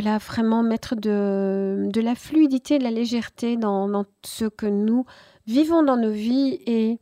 voilà, 0.00 0.18
vraiment 0.18 0.62
mettre 0.62 0.94
de, 0.94 1.90
la 1.92 2.14
fluidité, 2.14 2.78
de 2.78 2.84
la 2.84 2.92
légèreté 2.92 3.56
dans, 3.56 4.04
ce 4.24 4.44
que 4.44 4.66
nous 4.66 5.04
vivons 5.48 5.82
dans 5.82 5.96
nos 5.96 6.12
vies. 6.12 6.60
Et 6.66 7.00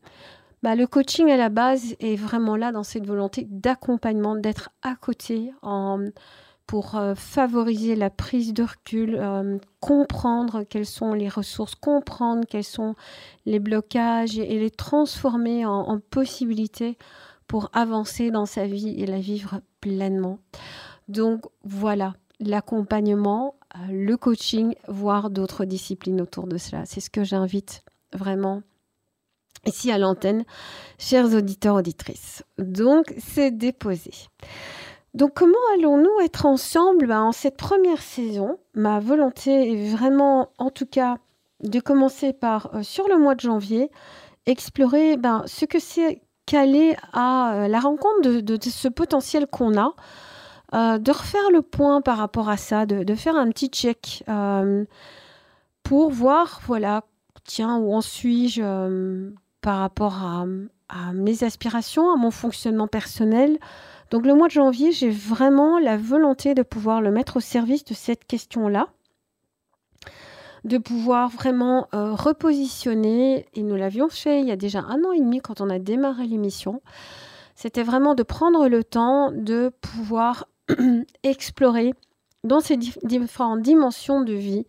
bah, 0.62 0.74
le 0.74 0.86
coaching 0.86 1.30
à 1.30 1.36
la 1.36 1.50
base 1.50 1.94
est 2.00 2.16
vraiment 2.16 2.56
là 2.56 2.72
dans 2.72 2.84
cette 2.84 3.06
volonté 3.06 3.46
d'accompagnement, 3.50 4.34
d'être 4.34 4.70
à 4.80 4.94
côté 4.94 5.52
pour 6.66 6.96
euh, 6.96 7.14
favoriser 7.14 7.96
la 7.96 8.08
prise 8.08 8.54
de 8.54 8.62
recul, 8.62 9.18
euh, 9.20 9.58
comprendre 9.80 10.62
quelles 10.62 10.86
sont 10.86 11.12
les 11.12 11.28
ressources, 11.28 11.74
comprendre 11.74 12.44
quels 12.48 12.64
sont 12.64 12.94
les 13.44 13.58
blocages 13.58 14.38
et, 14.38 14.58
les 14.58 14.70
transformer 14.70 15.66
en, 15.66 16.00
possibilités 16.00 16.96
pour 17.46 17.68
avancer 17.74 18.30
dans 18.30 18.46
sa 18.46 18.66
vie 18.66 18.98
et 19.02 19.04
la 19.04 19.20
vivre 19.20 19.60
pleinement. 19.82 20.38
Donc 21.08 21.42
voilà, 21.62 22.14
l'accompagnement, 22.40 23.54
euh, 23.76 23.78
le 23.90 24.16
coaching, 24.16 24.74
voire 24.88 25.30
d'autres 25.30 25.64
disciplines 25.64 26.20
autour 26.20 26.46
de 26.46 26.58
cela. 26.58 26.84
C'est 26.86 27.00
ce 27.00 27.10
que 27.10 27.24
j'invite 27.24 27.82
vraiment 28.12 28.62
ici 29.66 29.90
à 29.90 29.98
l'antenne, 29.98 30.44
chers 30.98 31.34
auditeurs, 31.34 31.76
auditrices. 31.76 32.44
Donc 32.58 33.12
c'est 33.18 33.50
déposé. 33.50 34.12
Donc 35.14 35.32
comment 35.34 35.54
allons-nous 35.74 36.20
être 36.24 36.46
ensemble 36.46 37.06
ben, 37.06 37.22
en 37.22 37.32
cette 37.32 37.56
première 37.56 38.02
saison? 38.02 38.58
Ma 38.74 39.00
volonté 39.00 39.72
est 39.72 39.90
vraiment, 39.90 40.50
en 40.58 40.70
tout 40.70 40.86
cas, 40.86 41.16
de 41.62 41.80
commencer 41.80 42.32
par, 42.32 42.74
euh, 42.74 42.82
sur 42.82 43.08
le 43.08 43.18
mois 43.18 43.34
de 43.34 43.40
janvier, 43.40 43.90
explorer 44.44 45.16
ben, 45.16 45.42
ce 45.46 45.64
que 45.64 45.78
c'est 45.78 46.20
qu'aller 46.44 46.96
à 47.12 47.54
euh, 47.54 47.68
la 47.68 47.80
rencontre 47.80 48.28
de, 48.28 48.58
ce 48.62 48.88
potentiel 48.88 49.46
qu'on 49.46 49.76
a, 49.78 49.94
euh, 50.74 50.98
de 50.98 51.10
refaire 51.10 51.50
le 51.52 51.62
point 51.62 52.00
par 52.00 52.18
rapport 52.18 52.48
à 52.48 52.56
ça, 52.56 52.86
de, 52.86 53.14
faire 53.14 53.36
un 53.36 53.48
petit 53.50 53.68
check 53.68 54.24
pour 55.82 56.10
voir, 56.10 56.60
voilà, 56.66 57.04
tiens, 57.44 57.76
où 57.76 57.94
en 57.94 58.00
suis-je 58.00 59.30
par 59.60 59.78
rapport 59.78 60.14
à, 60.22 60.44
mes 61.12 61.42
aspirations, 61.42 62.12
à 62.12 62.16
mon 62.16 62.30
fonctionnement 62.30 62.86
personnel, 62.86 63.58
donc 64.10 64.24
le 64.24 64.34
mois 64.34 64.46
de 64.46 64.52
janvier, 64.52 64.92
j'ai 64.92 65.10
vraiment 65.10 65.78
la 65.78 65.96
volonté 65.96 66.54
de 66.54 66.62
pouvoir 66.62 67.00
le 67.00 67.10
mettre 67.10 67.38
au 67.38 67.40
service 67.40 67.84
de 67.84 67.94
cette 67.94 68.24
question-là, 68.24 68.86
de 70.64 70.78
pouvoir 70.78 71.28
vraiment 71.28 71.88
euh, 71.94 72.12
repositionner, 72.14 73.46
et 73.54 73.62
nous 73.62 73.74
l'avions 73.74 74.08
fait 74.08 74.40
il 74.40 74.46
y 74.46 74.52
a 74.52 74.56
déjà 74.56 74.80
un 74.80 75.02
an 75.04 75.12
et 75.12 75.20
demi 75.20 75.40
quand 75.40 75.60
on 75.60 75.70
a 75.70 75.78
démarré 75.78 76.26
l'émission, 76.26 76.82
c'était 77.56 77.82
vraiment 77.82 78.14
de 78.14 78.22
prendre 78.22 78.68
le 78.68 78.84
temps 78.84 79.32
de 79.32 79.72
pouvoir 79.80 80.46
explorer 81.22 81.94
dans 82.44 82.60
ces 82.60 82.76
différentes 82.76 83.62
dimensions 83.62 84.22
de 84.22 84.32
vie, 84.32 84.66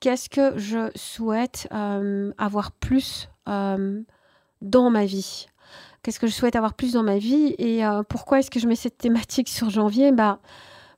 qu'est-ce 0.00 0.28
que 0.28 0.58
je 0.58 0.90
souhaite 0.94 1.68
euh, 1.72 2.32
avoir 2.38 2.72
plus 2.72 3.28
euh, 3.48 4.02
dans 4.62 4.90
ma 4.90 5.04
vie? 5.04 5.46
Qu'est-ce 6.02 6.20
que 6.20 6.26
je 6.26 6.32
souhaite 6.32 6.56
avoir 6.56 6.74
plus 6.74 6.92
dans 6.92 7.02
ma 7.02 7.18
vie? 7.18 7.54
Et 7.58 7.84
euh, 7.84 8.02
pourquoi 8.02 8.38
est-ce 8.38 8.50
que 8.50 8.60
je 8.60 8.66
mets 8.66 8.76
cette 8.76 8.98
thématique 8.98 9.48
sur 9.48 9.70
janvier? 9.70 10.12
Bah, 10.12 10.40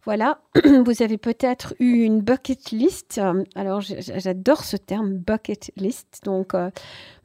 voilà, 0.05 0.41
vous 0.65 1.03
avez 1.03 1.19
peut-être 1.19 1.75
eu 1.79 2.03
une 2.03 2.21
bucket 2.21 2.71
list. 2.71 3.21
Alors, 3.55 3.81
j'adore 3.81 4.65
ce 4.65 4.77
terme 4.77 5.13
bucket 5.13 5.73
list. 5.77 6.21
Donc, 6.25 6.55
euh, 6.55 6.71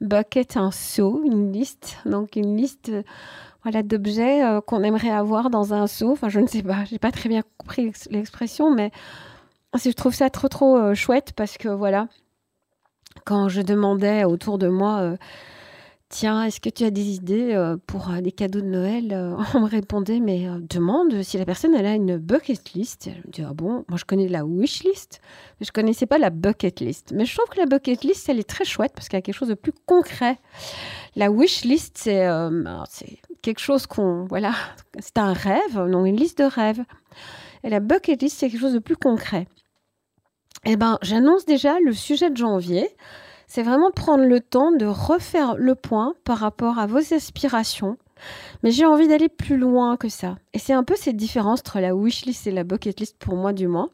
bucket, 0.01 0.57
un 0.57 0.71
seau, 0.71 1.21
une 1.23 1.51
liste. 1.51 1.97
Donc, 2.05 2.35
une 2.35 2.57
liste 2.57 2.91
voilà, 3.65 3.83
d'objets 3.83 4.45
euh, 4.45 4.61
qu'on 4.61 4.83
aimerait 4.83 5.09
avoir 5.09 5.49
dans 5.49 5.73
un 5.73 5.87
seau. 5.87 6.11
Enfin, 6.11 6.29
je 6.29 6.39
ne 6.39 6.47
sais 6.47 6.63
pas, 6.63 6.85
j'ai 6.85 6.99
pas 6.99 7.11
très 7.11 7.27
bien 7.27 7.41
compris 7.57 7.91
l'expression, 8.09 8.73
mais 8.73 8.91
je 9.75 9.91
trouve 9.91 10.13
ça 10.13 10.29
trop, 10.29 10.47
trop 10.47 10.93
chouette 10.93 11.33
parce 11.35 11.57
que 11.57 11.67
voilà, 11.67 12.07
quand 13.25 13.49
je 13.49 13.61
demandais 13.61 14.23
autour 14.23 14.57
de 14.57 14.69
moi 14.69 15.17
Tiens, 16.17 16.45
est-ce 16.45 16.61
que 16.61 16.69
tu 16.69 16.85
as 16.85 16.91
des 16.91 17.09
idées 17.09 17.51
euh, 17.51 17.75
pour 17.87 18.09
euh, 18.09 18.21
des 18.21 18.31
cadeaux 18.31 18.61
de 18.61 18.65
Noël? 18.65 19.11
Euh, 19.11 19.35
On 19.53 19.59
me 19.59 19.67
répondait, 19.67 20.21
mais 20.21 20.47
demande 20.61 21.21
si 21.23 21.37
la 21.37 21.43
personne 21.43 21.75
elle 21.75 21.85
a 21.85 21.93
une 21.93 22.15
bucket 22.15 22.71
list. 22.73 23.09
Je 23.13 23.27
me 23.27 23.31
dis, 23.33 23.41
ah 23.41 23.53
bon, 23.53 23.83
moi 23.89 23.97
je 23.97 24.05
connais 24.05 24.29
la 24.29 24.45
wish 24.45 24.85
list, 24.85 25.19
mais 25.59 25.65
je 25.65 25.73
connaissais 25.73 26.05
pas 26.05 26.17
la 26.17 26.29
bucket 26.29 26.79
list. 26.79 27.11
Mais 27.13 27.25
je 27.25 27.35
trouve 27.35 27.49
que 27.53 27.59
la 27.59 27.65
bucket 27.65 28.01
list, 28.05 28.29
elle 28.29 28.39
est 28.39 28.47
très 28.47 28.63
chouette 28.63 28.93
parce 28.95 29.09
qu'il 29.09 29.17
y 29.17 29.19
a 29.19 29.21
quelque 29.21 29.35
chose 29.35 29.49
de 29.49 29.55
plus 29.55 29.73
concret. 29.85 30.37
La 31.17 31.29
wish 31.29 31.65
list, 31.65 31.97
c'est 31.97 32.25
quelque 33.41 33.59
chose 33.59 33.85
qu'on, 33.85 34.23
voilà, 34.23 34.53
c'est 34.99 35.17
un 35.17 35.33
rêve, 35.33 35.77
non, 35.77 36.05
une 36.05 36.15
liste 36.15 36.37
de 36.37 36.45
rêves. 36.45 36.85
Et 37.65 37.69
la 37.69 37.81
bucket 37.81 38.21
list, 38.21 38.37
c'est 38.39 38.49
quelque 38.49 38.61
chose 38.61 38.73
de 38.73 38.79
plus 38.79 38.95
concret. 38.95 39.47
Eh 40.63 40.77
ben, 40.77 40.97
j'annonce 41.01 41.43
déjà 41.43 41.77
le 41.81 41.91
sujet 41.91 42.29
de 42.29 42.37
janvier 42.37 42.87
c'est 43.55 43.63
vraiment 43.63 43.89
prendre 43.89 44.25
le 44.25 44.41
temps 44.41 44.73
de 44.73 44.85
refaire 44.85 45.55
le 45.55 45.75
point 45.75 46.13
par 46.25 46.39
rapport 46.39 46.77
à 46.77 46.87
vos 46.87 47.13
aspirations. 47.13 47.97
Mais 48.63 48.71
j'ai 48.71 48.85
envie 48.85 49.07
d'aller 49.07 49.29
plus 49.29 49.55
loin 49.55 49.95
que 49.95 50.09
ça. 50.09 50.35
Et 50.51 50.59
c'est 50.59 50.73
un 50.73 50.83
peu 50.83 50.97
cette 50.97 51.15
différence 51.15 51.61
entre 51.61 51.79
la 51.79 51.95
wish 51.95 52.25
list 52.25 52.47
et 52.47 52.51
la 52.51 52.65
bucket 52.65 52.99
list 52.99 53.15
pour 53.17 53.37
moi 53.37 53.53
du 53.53 53.69
moins, 53.69 53.91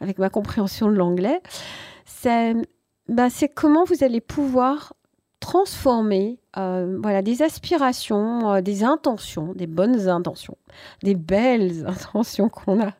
avec 0.00 0.16
ma 0.16 0.30
compréhension 0.30 0.88
de 0.88 0.94
l'anglais. 0.94 1.42
C'est 2.06 2.54
bah, 3.06 3.28
comment 3.54 3.84
vous 3.84 4.02
allez 4.02 4.22
pouvoir 4.22 4.94
transformer 5.40 6.40
euh, 6.56 6.98
voilà, 7.02 7.20
des 7.20 7.42
aspirations, 7.42 8.50
euh, 8.50 8.60
des 8.62 8.82
intentions, 8.82 9.52
des 9.54 9.66
bonnes 9.66 10.08
intentions, 10.08 10.56
des 11.02 11.14
belles 11.14 11.84
intentions 11.86 12.48
qu'on 12.48 12.80
a 12.80 12.94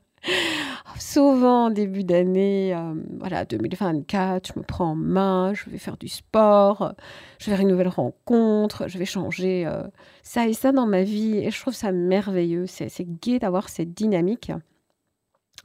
souvent 0.99 1.71
début 1.71 2.05
d'année, 2.05 2.75
euh, 2.75 2.95
voilà, 3.19 3.45
2024, 3.45 4.53
je 4.55 4.59
me 4.59 4.65
prends 4.65 4.91
en 4.91 4.95
main, 4.95 5.53
je 5.55 5.69
vais 5.71 5.79
faire 5.79 5.97
du 5.97 6.09
sport, 6.09 6.95
je 7.39 7.47
vais 7.47 7.57
faire 7.57 7.61
une 7.61 7.69
nouvelle 7.71 7.89
rencontre, 7.89 8.89
je 8.89 8.99
vais 8.99 9.05
changer 9.05 9.67
euh, 9.67 9.83
ça 10.23 10.47
et 10.47 10.53
ça 10.53 10.73
dans 10.73 10.87
ma 10.87 11.03
vie. 11.03 11.39
Et 11.39 11.51
je 11.51 11.61
trouve 11.61 11.75
ça 11.75 11.93
merveilleux. 11.93 12.67
C'est, 12.67 12.91
gai 13.21 13.39
d'avoir 13.39 13.69
cette 13.69 13.95
dynamique 13.95 14.53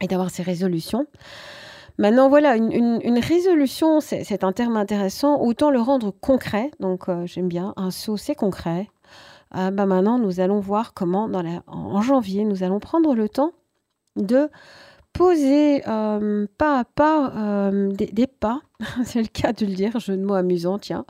et 0.01 0.08
d'avoir 0.08 0.30
ces 0.30 0.44
résolutions. 0.44 1.06
Maintenant, 1.98 2.30
voilà, 2.30 2.56
une, 2.56 3.20
résolution, 3.20 4.00
c'est, 4.00 4.44
un 4.44 4.54
terme 4.54 4.75
intéressant. 4.75 5.40
Autant 5.40 5.70
le 5.70 5.80
rendre 5.80 6.12
concret. 6.12 6.72
Donc, 6.80 7.10
euh, 7.10 7.25
j'aime 7.25 7.48
bien. 7.48 7.74
Un 7.78 7.92
saut, 7.92 8.18
c'est 8.18 8.36
concret. 8.36 8.90
bah 9.54 9.72
maintenant, 9.72 10.18
nous 10.18 10.40
allons 10.40 10.60
voir 10.60 10.94
comment, 10.94 11.30
en 11.68 12.01
janvier, 12.01 12.46
nous 12.46 12.63
allons 12.63 12.80
prendre 12.80 13.13
le 13.13 13.30
temps 13.30 13.51
de 14.16 14.50
poser 15.13 15.84
euh, 15.88 16.46
pas 16.58 16.80
à 16.80 16.84
pas 16.84 17.34
euh, 17.36 17.91
des, 17.91 18.27
pas, 18.27 18.62
c'est 19.06 19.22
le 19.22 19.27
cas 19.27 19.53
de 19.53 19.65
le 19.65 19.74
dire, 19.74 20.00
jeu 20.00 20.18
de 20.18 20.24
mots 20.24 20.36
amusant, 20.36 20.80
tiens, 20.80 21.06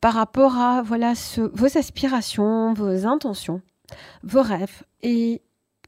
par 0.00 0.14
rapport 0.14 0.56
à 0.56 0.82
voilà 0.82 1.12
vos 1.52 1.78
aspirations, 1.78 2.72
vos 2.72 3.06
intentions, 3.06 3.60
vos 4.22 4.42
rêves. 4.42 4.82
Et 5.02 5.42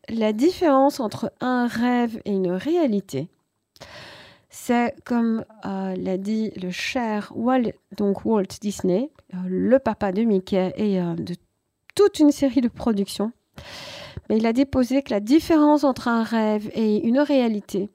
la 0.09 0.33
différence 0.33 1.01
entre 1.01 1.33
un 1.41 1.67
rêve 1.67 2.21
et 2.25 2.33
une 2.33 2.51
réalité, 2.51 3.29
c'est 4.51 4.95
comme 5.05 5.45
euh, 5.65 5.95
l'a 5.97 6.19
dit 6.19 6.51
le 6.61 6.71
cher 6.71 7.33
Walt, 7.35 7.73
Walt 7.99 8.59
Disney, 8.61 9.11
le 9.47 9.79
papa 9.79 10.13
de 10.13 10.23
Mickey 10.23 10.73
et 10.77 11.01
de 11.01 11.35
toute 11.95 12.19
une 12.19 12.33
série 12.33 12.61
de 12.61 12.69
productions 12.69 13.33
mais 14.29 14.37
il 14.39 14.47
a 14.47 14.53
déposé 14.53 15.03
que 15.03 15.11
la 15.11 15.21
différence 15.21 15.85
entre 15.85 16.09
un 16.09 16.23
rêve 16.23 16.71
et 16.75 17.07
une 17.07 17.21
réalité, 17.21 17.91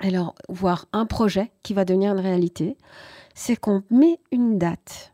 alors 0.00 0.34
voir 0.48 0.86
un 0.92 1.06
projet 1.06 1.52
qui 1.62 1.74
va 1.74 1.84
devenir 1.84 2.12
une 2.12 2.20
réalité, 2.20 2.76
c'est 3.34 3.56
qu'on 3.56 3.82
met 3.90 4.18
une 4.32 4.58
date. 4.58 5.12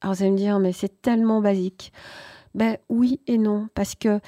Alors 0.00 0.14
vous 0.14 0.22
allez 0.22 0.32
me 0.32 0.36
dire, 0.36 0.58
mais 0.58 0.72
c'est 0.72 1.02
tellement 1.02 1.40
basique. 1.40 1.92
Ben 2.54 2.76
oui 2.88 3.20
et 3.26 3.38
non, 3.38 3.68
parce 3.74 3.94
que 3.94 4.20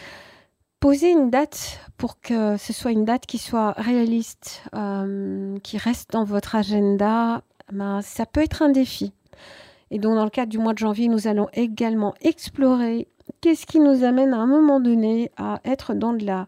poser 0.80 1.10
une 1.10 1.30
date 1.30 1.80
pour 1.96 2.20
que 2.20 2.56
ce 2.56 2.72
soit 2.72 2.90
une 2.90 3.04
date 3.04 3.26
qui 3.26 3.38
soit 3.38 3.72
réaliste, 3.72 4.62
euh, 4.74 5.58
qui 5.60 5.78
reste 5.78 6.10
dans 6.10 6.24
votre 6.24 6.56
agenda, 6.56 7.42
ben, 7.72 8.02
ça 8.02 8.26
peut 8.26 8.42
être 8.42 8.62
un 8.62 8.68
défi. 8.68 9.12
Et 9.90 9.98
donc 9.98 10.14
dans 10.14 10.24
le 10.24 10.30
cadre 10.30 10.50
du 10.50 10.58
mois 10.58 10.72
de 10.72 10.78
janvier, 10.78 11.08
nous 11.08 11.28
allons 11.28 11.48
également 11.52 12.14
explorer 12.20 13.08
qu'est-ce 13.40 13.66
qui 13.66 13.80
nous 13.80 14.04
amène 14.04 14.34
à 14.34 14.38
un 14.38 14.46
moment 14.46 14.80
donné 14.80 15.30
à 15.36 15.60
être 15.64 15.94
dans 15.94 16.12
de 16.12 16.24
la 16.24 16.46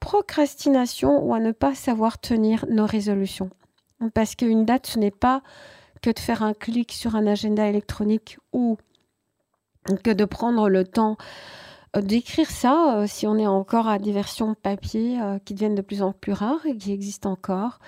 procrastination 0.00 1.24
ou 1.24 1.34
à 1.34 1.40
ne 1.40 1.52
pas 1.52 1.74
savoir 1.74 2.18
tenir 2.18 2.66
nos 2.68 2.86
résolutions? 2.86 3.50
Parce 4.14 4.36
qu'une 4.36 4.64
date, 4.64 4.86
ce 4.86 4.98
n'est 4.98 5.10
pas 5.10 5.42
que 6.02 6.10
de 6.10 6.18
faire 6.18 6.42
un 6.42 6.54
clic 6.54 6.92
sur 6.92 7.16
un 7.16 7.26
agenda 7.26 7.66
électronique 7.66 8.38
ou 8.52 8.76
que 10.04 10.10
de 10.10 10.24
prendre 10.24 10.68
le 10.68 10.84
temps 10.84 11.16
euh, 11.96 12.02
d'écrire 12.02 12.50
ça, 12.50 12.96
euh, 12.96 13.06
si 13.06 13.26
on 13.26 13.36
est 13.36 13.46
encore 13.46 13.88
à 13.88 13.98
des 13.98 14.12
versions 14.12 14.54
papier 14.54 15.20
euh, 15.20 15.38
qui 15.38 15.54
deviennent 15.54 15.74
de 15.74 15.82
plus 15.82 16.02
en 16.02 16.12
plus 16.12 16.32
rares 16.32 16.66
et 16.66 16.76
qui 16.76 16.92
existent 16.92 17.30
encore. 17.30 17.78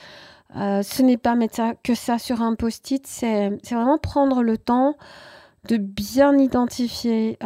ce 0.54 1.02
n'est 1.02 1.18
pas 1.18 1.34
mettre 1.34 1.56
ça, 1.56 1.74
que 1.82 1.94
ça 1.94 2.18
sur 2.18 2.42
un 2.42 2.54
post-it, 2.54 3.06
c'est 3.06 3.50
vraiment 3.70 3.98
prendre 3.98 4.42
le 4.42 4.58
temps 4.58 4.96
de 5.68 5.76
bien 5.76 6.36
identifier 6.38 7.38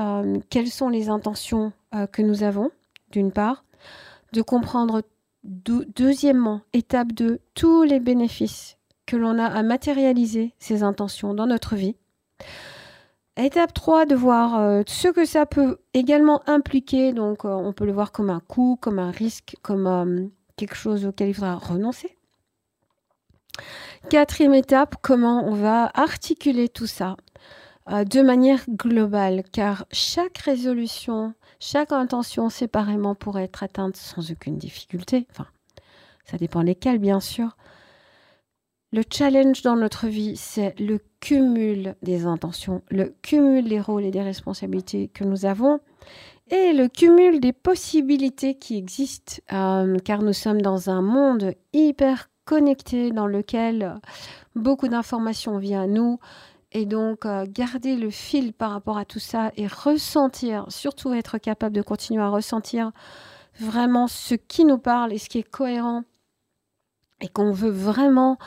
quelles 0.51 0.71
sont 0.71 0.89
les 0.89 1.09
intentions 1.09 1.73
que 2.13 2.23
nous 2.23 2.43
avons, 2.43 2.71
d'une 3.11 3.33
part, 3.33 3.65
de 4.33 4.43
comprendre 4.43 5.03
deuxièmement, 5.45 6.63
étape 6.73 7.13
2, 7.13 7.41
tous 7.55 7.83
les 7.83 8.01
bénéfices 8.01 8.79
que 9.07 9.17
l'on 9.17 9.39
a 9.39 9.47
à 9.47 9.63
matérialiser 9.63 10.55
ces 10.59 10.83
intentions 10.83 11.35
dans 11.35 11.47
notre 11.47 11.77
vie. 11.77 11.97
Étape 13.37 13.75
3, 13.75 14.07
de 14.07 14.15
voir 14.15 14.59
euh, 14.59 14.83
ce 14.87 15.09
que 15.09 15.25
ça 15.25 15.45
peut 15.45 15.79
également 15.93 16.49
impliquer. 16.49 17.13
Donc, 17.13 17.45
euh, 17.45 17.49
on 17.49 17.73
peut 17.73 17.85
le 17.85 17.93
voir 17.93 18.13
comme 18.13 18.31
un 18.31 18.41
coût, 18.41 18.79
comme 18.81 19.01
un 19.01 19.11
risque, 19.11 19.57
comme 19.61 19.87
euh, 19.89 20.27
quelque 20.57 20.77
chose 20.77 21.05
auquel 21.05 21.31
il 21.31 21.35
faudra 21.35 21.57
renoncer. 21.57 22.17
Quatrième 24.09 24.55
étape, 24.55 24.97
comment 25.03 25.45
on 25.47 25.55
va 25.55 25.91
articuler 25.95 26.69
tout 26.69 26.87
ça 26.87 27.17
de 27.89 28.23
manière 28.23 28.65
globale, 28.69 29.43
car 29.53 29.85
chaque 29.93 30.39
résolution, 30.39 31.35
chaque 31.61 31.93
intention 31.93 32.49
séparément 32.49 33.15
pourrait 33.15 33.45
être 33.45 33.63
atteinte 33.63 33.97
sans 33.97 34.31
aucune 34.31 34.57
difficulté. 34.57 35.27
Enfin, 35.31 35.47
ça 36.25 36.39
dépend 36.39 36.63
lesquelles, 36.63 36.99
bien 36.99 37.21
sûr. 37.21 37.57
Le 38.93 39.03
challenge 39.13 39.63
dans 39.63 39.77
notre 39.77 40.07
vie, 40.07 40.37
c'est 40.37 40.79
le 40.79 41.01
cumul 41.21 41.97
des 42.03 42.27
intentions, 42.27 42.83
le 42.91 43.15
cumul 43.23 43.69
des 43.69 43.81
rôles 43.81 44.05
et 44.05 44.13
des 44.13 44.23
responsabilités 44.23 45.09
que 45.09 45.25
nous 45.25 45.47
avons 45.47 45.81
et 46.51 46.73
le 46.73 46.89
cumul 46.89 47.41
des 47.41 47.53
possibilités 47.53 48.55
qui 48.55 48.77
existent, 48.77 49.37
euh, 49.53 49.99
car 50.05 50.23
nous 50.23 50.33
sommes 50.33 50.61
dans 50.61 50.91
un 50.91 51.01
monde 51.01 51.55
hyper 51.73 52.31
connecté 52.45 53.11
dans 53.11 53.27
lequel 53.27 53.97
beaucoup 54.55 54.89
d'informations 54.89 55.59
viennent 55.59 55.81
à 55.81 55.87
nous. 55.87 56.19
Et 56.75 56.87
donc, 56.87 57.25
euh, 57.25 57.47
garder 57.49 57.97
le 57.97 58.11
fil 58.11 58.53
par 58.53 58.73
rapport 58.73 58.99
à 58.99 59.05
tout 59.05 59.21
ça 59.21 59.53
et 59.57 59.69
ressentir, 59.69 60.67
surtout 60.69 61.13
être 61.13 61.39
capable 61.39 61.75
de 61.75 61.83
continuer 61.83 62.23
à 62.23 62.29
ressentir 62.29 62.91
vraiment 63.61 64.09
ce 64.09 64.35
qui 64.35 64.65
nous 64.65 64.79
parle 64.79 65.13
et 65.13 65.19
ce 65.19 65.29
qui 65.29 65.39
est 65.39 65.49
cohérent 65.49 66.03
et 67.21 67.29
qu'on 67.29 67.53
veut 67.53 67.71
vraiment 67.71 68.39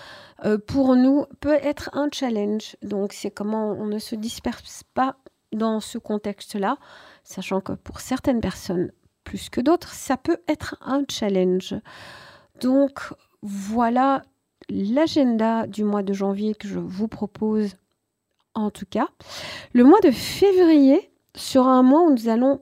euh, 0.43 0.57
pour 0.57 0.97
nous 0.97 1.25
peut 1.39 1.57
être 1.61 1.89
un 1.93 2.09
challenge. 2.11 2.75
Donc 2.81 3.13
c'est 3.13 3.31
comment 3.31 3.71
on 3.71 3.85
ne 3.85 3.97
se 3.97 4.15
disperse 4.15 4.83
pas 4.93 5.15
dans 5.53 5.79
ce 5.79 5.97
contexte-là, 5.97 6.77
sachant 7.23 7.61
que 7.61 7.71
pour 7.71 8.01
certaines 8.01 8.41
personnes 8.41 8.91
plus 9.23 9.49
que 9.49 9.61
d'autres, 9.61 9.93
ça 9.93 10.17
peut 10.17 10.39
être 10.49 10.75
un 10.81 11.03
challenge. 11.09 11.75
Donc 12.59 12.99
voilà 13.41 14.23
l'agenda 14.69 15.65
du 15.65 15.85
mois 15.85 16.03
de 16.03 16.11
janvier 16.11 16.53
que 16.53 16.67
je 16.67 16.79
vous 16.79 17.07
propose 17.07 17.75
en 18.59 18.71
tout 18.71 18.85
cas. 18.89 19.07
Le 19.73 19.83
mois 19.83 19.99
de 20.01 20.11
février 20.11 21.11
sera 21.35 21.71
un 21.71 21.83
mois 21.83 22.03
où 22.03 22.11
nous 22.11 22.29
allons 22.29 22.61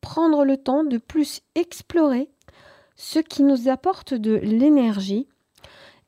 prendre 0.00 0.44
le 0.44 0.56
temps 0.56 0.84
de 0.84 0.98
plus 0.98 1.40
explorer 1.54 2.30
ce 2.96 3.18
qui 3.18 3.42
nous 3.42 3.68
apporte 3.68 4.14
de 4.14 4.34
l'énergie 4.34 5.26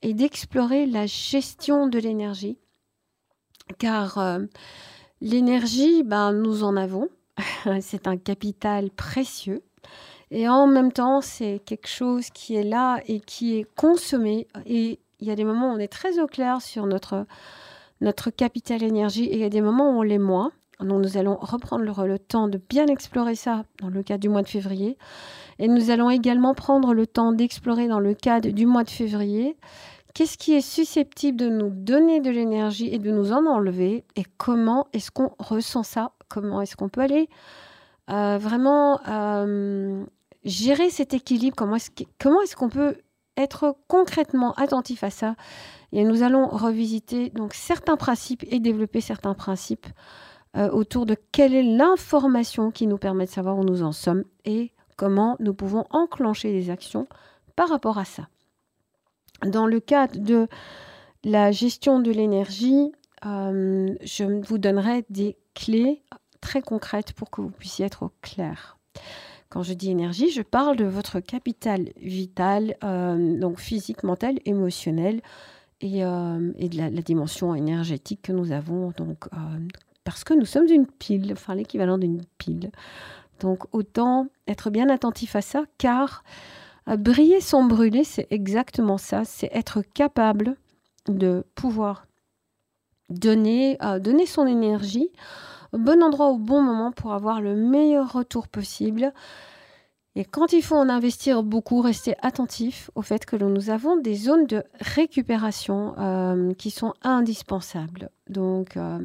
et 0.02 0.14
d'explorer 0.14 0.86
la 0.86 1.06
gestion 1.06 1.88
de 1.88 1.98
l'énergie. 1.98 2.58
Car 3.78 4.18
euh, 4.18 4.40
l'énergie, 5.20 6.02
ben, 6.02 6.32
nous 6.32 6.62
en 6.62 6.76
avons. 6.76 7.08
c'est 7.80 8.06
un 8.06 8.16
capital 8.16 8.90
précieux. 8.90 9.62
Et 10.30 10.48
en 10.48 10.66
même 10.66 10.92
temps, 10.92 11.20
c'est 11.20 11.60
quelque 11.64 11.88
chose 11.88 12.30
qui 12.30 12.56
est 12.56 12.64
là 12.64 13.00
et 13.06 13.20
qui 13.20 13.56
est 13.56 13.64
consommé. 13.74 14.46
Et 14.66 15.00
il 15.20 15.26
y 15.26 15.30
a 15.30 15.36
des 15.36 15.44
moments 15.44 15.70
où 15.72 15.74
on 15.74 15.78
est 15.78 15.88
très 15.88 16.18
au 16.18 16.26
clair 16.26 16.60
sur 16.60 16.86
notre, 16.86 17.26
notre 18.00 18.30
capital 18.30 18.82
énergie. 18.82 19.24
Et 19.24 19.34
il 19.34 19.40
y 19.40 19.44
a 19.44 19.50
des 19.50 19.60
moments 19.60 19.90
où 19.90 19.98
on 19.98 20.02
l'est 20.02 20.18
moins. 20.18 20.52
Nous 20.80 21.16
allons 21.16 21.38
reprendre 21.40 21.84
le, 21.84 22.06
le, 22.06 22.18
temps 22.18 22.48
de 22.48 22.60
bien 22.68 22.86
explorer 22.86 23.34
ça 23.34 23.64
dans 23.80 23.88
le 23.88 24.02
cadre 24.02 24.20
du 24.20 24.28
mois 24.28 24.42
de 24.42 24.48
février. 24.48 24.98
Et 25.58 25.68
nous 25.68 25.90
allons 25.90 26.10
également 26.10 26.54
prendre 26.54 26.92
le 26.92 27.06
temps 27.06 27.32
d'explorer 27.32 27.88
dans 27.88 28.00
le 28.00 28.12
cadre 28.12 28.50
du 28.50 28.66
mois 28.66 28.84
de 28.84 28.90
février. 28.90 29.56
Qu'est-ce 30.16 30.38
qui 30.38 30.54
est 30.54 30.62
susceptible 30.62 31.38
de 31.38 31.48
nous 31.48 31.70
donner 31.70 32.20
de 32.20 32.30
l'énergie 32.30 32.88
et 32.92 32.98
de 32.98 33.10
nous 33.10 33.32
en 33.32 33.46
enlever? 33.46 34.04
Et 34.16 34.24
comment 34.38 34.86
est-ce 34.94 35.10
qu'on 35.10 35.30
ressent 35.38 35.82
ça? 35.82 36.12
Comment 36.28 36.62
est-ce 36.62 36.74
qu'on 36.74 36.88
peut 36.88 37.02
aller 37.02 37.28
euh, 38.10 38.38
vraiment 38.38 39.00
euh, 39.08 40.04
gérer 40.44 40.88
cet 40.88 41.12
équilibre? 41.12 41.54
Comment 41.56 41.76
est-ce 41.76 42.56
qu'on 42.56 42.68
peut 42.68 42.96
être 43.36 43.76
concrètement 43.88 44.52
attentif 44.54 45.04
à 45.04 45.10
ça? 45.10 45.36
Et 45.96 46.04
nous 46.04 46.22
allons 46.22 46.46
revisiter 46.48 47.30
donc 47.30 47.54
certains 47.54 47.96
principes 47.96 48.44
et 48.50 48.60
développer 48.60 49.00
certains 49.00 49.32
principes 49.32 49.86
euh, 50.54 50.68
autour 50.68 51.06
de 51.06 51.16
quelle 51.32 51.54
est 51.54 51.62
l'information 51.62 52.70
qui 52.70 52.86
nous 52.86 52.98
permet 52.98 53.24
de 53.24 53.30
savoir 53.30 53.56
où 53.56 53.64
nous 53.64 53.82
en 53.82 53.92
sommes 53.92 54.24
et 54.44 54.72
comment 54.98 55.36
nous 55.40 55.54
pouvons 55.54 55.86
enclencher 55.88 56.52
des 56.52 56.68
actions 56.68 57.08
par 57.56 57.70
rapport 57.70 57.96
à 57.96 58.04
ça. 58.04 58.28
Dans 59.46 59.66
le 59.66 59.80
cadre 59.80 60.20
de 60.20 60.48
la 61.24 61.50
gestion 61.50 61.98
de 61.98 62.10
l'énergie, 62.10 62.92
euh, 63.24 63.94
je 64.02 64.24
vous 64.46 64.58
donnerai 64.58 65.06
des 65.08 65.38
clés 65.54 66.02
très 66.42 66.60
concrètes 66.60 67.14
pour 67.14 67.30
que 67.30 67.40
vous 67.40 67.50
puissiez 67.50 67.86
être 67.86 68.02
au 68.02 68.10
clair. 68.20 68.76
Quand 69.48 69.62
je 69.62 69.72
dis 69.72 69.90
énergie, 69.90 70.28
je 70.28 70.42
parle 70.42 70.76
de 70.76 70.84
votre 70.84 71.20
capital 71.20 71.88
vital, 71.96 72.76
euh, 72.84 73.38
donc 73.38 73.60
physique, 73.60 74.02
mental, 74.02 74.38
émotionnel, 74.44 75.22
et, 75.80 76.04
euh, 76.04 76.52
de 76.58 76.76
la, 76.76 76.90
dimension 76.90 77.54
énergétique 77.54 78.22
que 78.22 78.32
nous 78.32 78.52
avons. 78.52 78.92
Donc, 78.96 79.28
parce 80.04 80.24
que 80.24 80.34
nous 80.34 80.46
sommes 80.46 80.66
une 80.68 80.86
pile, 80.86 81.32
enfin 81.32 81.54
l'équivalent 81.54 81.98
d'une 81.98 82.22
pile. 82.38 82.70
Donc, 83.40 83.64
autant 83.72 84.28
être 84.46 84.70
bien 84.70 84.88
attentif 84.88 85.36
à 85.36 85.42
ça, 85.42 85.64
car 85.78 86.24
briller 86.86 87.40
sans 87.40 87.64
brûler, 87.64 88.04
c'est 88.04 88.26
exactement 88.30 88.98
ça, 88.98 89.24
c'est 89.24 89.50
être 89.52 89.82
capable 89.82 90.56
de 91.08 91.44
pouvoir 91.54 92.06
donner, 93.08 93.78
euh, 93.82 93.98
donner 93.98 94.26
son 94.26 94.46
énergie 94.46 95.10
au 95.72 95.78
bon 95.78 96.02
endroit 96.02 96.28
au 96.28 96.38
bon 96.38 96.62
moment 96.62 96.92
pour 96.92 97.12
avoir 97.12 97.40
le 97.40 97.54
meilleur 97.54 98.12
retour 98.12 98.48
possible. 98.48 99.12
Et 100.16 100.24
quand 100.24 100.52
il 100.52 100.62
faut 100.62 100.74
en 100.74 100.88
investir 100.88 101.44
beaucoup, 101.44 101.80
rester 101.80 102.14
attentif 102.22 102.90
au 102.94 103.02
fait 103.02 103.24
que 103.24 103.36
nous 103.36 103.70
avons 103.70 103.96
des 103.96 104.14
zones 104.14 104.46
de 104.46 104.64
récupération 104.80 105.94
euh, 105.98 106.54
qui 106.54 106.70
sont 106.70 106.94
indispensables. 107.02 108.10
Donc, 108.28 108.76
euh, 108.76 108.98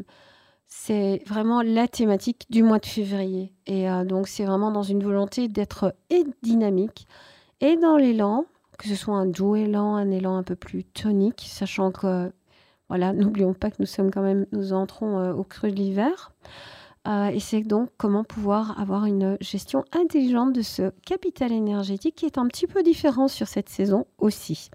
c'est 0.67 1.21
vraiment 1.27 1.61
la 1.61 1.87
thématique 1.87 2.47
du 2.49 2.63
mois 2.63 2.79
de 2.79 2.85
février. 2.87 3.53
Et 3.67 3.87
donc, 4.05 4.29
c'est 4.29 4.45
vraiment 4.45 4.71
dans 4.71 4.83
une 4.83 5.03
volonté 5.03 5.49
d'être 5.49 5.93
dynamique, 6.41 7.05
et 7.61 7.77
dans 7.77 7.95
l'élan, 7.95 8.45
que 8.79 8.87
ce 8.87 8.95
soit 8.95 9.15
un 9.15 9.27
doux 9.27 9.55
élan, 9.55 9.95
un 9.95 10.09
élan 10.09 10.35
un 10.35 10.43
peu 10.43 10.55
plus 10.55 10.83
tonique, 10.83 11.45
sachant 11.47 11.91
que, 11.91 12.31
voilà, 12.89 13.13
n'oublions 13.13 13.53
pas 13.53 13.69
que 13.69 13.77
nous 13.79 13.85
sommes 13.85 14.11
quand 14.11 14.23
même, 14.23 14.47
nous 14.51 14.73
entrons 14.73 15.19
euh, 15.19 15.33
au 15.33 15.43
creux 15.43 15.69
de 15.69 15.75
l'hiver. 15.75 16.31
Euh, 17.07 17.27
et 17.27 17.39
c'est 17.39 17.61
donc 17.61 17.89
comment 17.97 18.23
pouvoir 18.23 18.79
avoir 18.79 19.05
une 19.05 19.37
gestion 19.41 19.83
intelligente 19.91 20.53
de 20.53 20.61
ce 20.61 20.91
capital 21.05 21.51
énergétique 21.51 22.15
qui 22.15 22.25
est 22.25 22.37
un 22.37 22.47
petit 22.47 22.67
peu 22.67 22.83
différent 22.83 23.27
sur 23.27 23.47
cette 23.47 23.69
saison 23.69 24.05
aussi, 24.19 24.69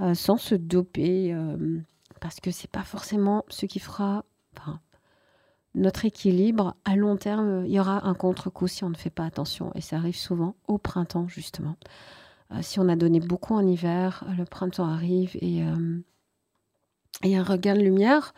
euh, 0.00 0.14
sans 0.14 0.36
se 0.36 0.56
doper, 0.56 1.36
parce 2.20 2.40
que 2.40 2.50
c'est 2.50 2.70
pas 2.70 2.82
forcément 2.82 3.44
ce 3.48 3.66
qui 3.66 3.78
fera 3.78 4.24
notre 5.74 6.04
équilibre 6.04 6.74
à 6.84 6.96
long 6.96 7.16
terme, 7.16 7.64
il 7.66 7.72
y 7.72 7.80
aura 7.80 8.06
un 8.06 8.14
contre-coup 8.14 8.66
si 8.66 8.84
on 8.84 8.90
ne 8.90 8.96
fait 8.96 9.10
pas 9.10 9.24
attention. 9.24 9.70
Et 9.74 9.80
ça 9.80 9.96
arrive 9.96 10.16
souvent 10.16 10.56
au 10.66 10.78
printemps, 10.78 11.28
justement. 11.28 11.76
Euh, 12.52 12.58
si 12.62 12.80
on 12.80 12.88
a 12.88 12.96
donné 12.96 13.20
beaucoup 13.20 13.54
en 13.54 13.66
hiver, 13.66 14.24
le 14.36 14.44
printemps 14.44 14.88
arrive 14.88 15.36
et 15.40 15.62
euh, 15.62 15.98
il 17.22 17.30
y 17.30 17.36
a 17.36 17.40
un 17.40 17.44
regain 17.44 17.74
de 17.74 17.82
lumière. 17.82 18.34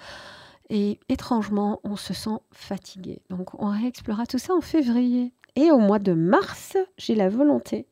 Et 0.71 1.01
étrangement, 1.09 1.81
on 1.83 1.97
se 1.97 2.15
sent 2.15 2.39
fatigué. 2.53 3.23
Donc, 3.29 3.61
on 3.61 3.71
réexplorera 3.71 4.25
tout 4.25 4.39
ça 4.39 4.55
en 4.55 4.61
février. 4.61 5.35
Et 5.57 5.73
au 5.73 5.79
mois 5.79 5.99
de 5.99 6.13
mars, 6.13 6.77
j'ai 6.97 7.17
la 7.17 7.29
volonté 7.29 7.87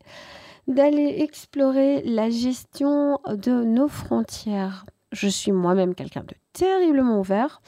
d'aller 0.69 1.17
explorer 1.21 2.03
la 2.05 2.31
gestion 2.31 3.19
de 3.27 3.65
nos 3.65 3.89
frontières. 3.89 4.87
Je 5.13 5.29
suis 5.29 5.51
moi-même 5.51 5.95
quelqu'un 5.95 6.23
de 6.23 6.35
terriblement 6.53 7.19
ouvert 7.19 7.63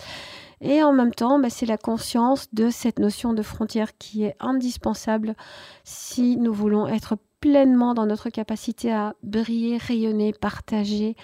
Et 0.60 0.82
en 0.82 0.92
même 0.92 1.14
temps, 1.14 1.38
bah, 1.38 1.50
c'est 1.50 1.66
la 1.66 1.78
conscience 1.78 2.52
de 2.52 2.68
cette 2.70 2.98
notion 2.98 3.32
de 3.32 3.42
frontière 3.42 3.96
qui 3.96 4.24
est 4.24 4.36
indispensable 4.38 5.34
si 5.82 6.36
nous 6.36 6.52
voulons 6.52 6.86
être 6.86 7.16
pleinement 7.40 7.94
dans 7.94 8.06
notre 8.06 8.30
capacité 8.30 8.92
à 8.92 9.14
briller, 9.22 9.78
rayonner, 9.78 10.32
partager 10.32 11.16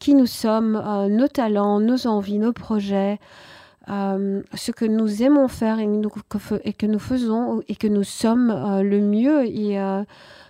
qui 0.00 0.14
nous 0.14 0.26
sommes, 0.26 0.76
euh, 0.76 1.08
nos 1.08 1.28
talents, 1.28 1.80
nos 1.80 2.06
envies, 2.06 2.38
nos 2.38 2.52
projets, 2.52 3.18
euh, 3.88 4.42
ce 4.54 4.72
que 4.72 4.84
nous 4.84 5.22
aimons 5.22 5.48
faire 5.48 5.78
et, 5.78 5.86
que 6.72 6.86
nous 6.86 6.98
faisons 6.98 7.62
et 7.68 7.74
que 7.76 7.86
nous 7.86 8.04
sommes 8.04 8.50
euh, 8.50 8.82
le 8.82 9.00
mieux 9.00 9.46
et, 9.46 9.78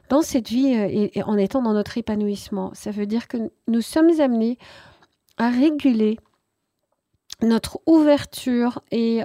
dans 0.08 0.22
cette 0.22 0.48
vie 0.48 0.72
et, 0.72 1.22
en 1.22 1.36
étant 1.36 1.62
dans 1.62 1.72
notre 1.72 1.98
épanouissement. 1.98 2.70
Ça 2.74 2.90
veut 2.90 3.06
dire 3.06 3.28
que 3.28 3.36
nous 3.68 3.80
sommes 3.80 4.10
amenés 4.20 4.58
à 5.38 5.50
réguler 5.50 6.18
notre 7.42 7.80
ouverture 7.86 8.82
et 8.90 9.22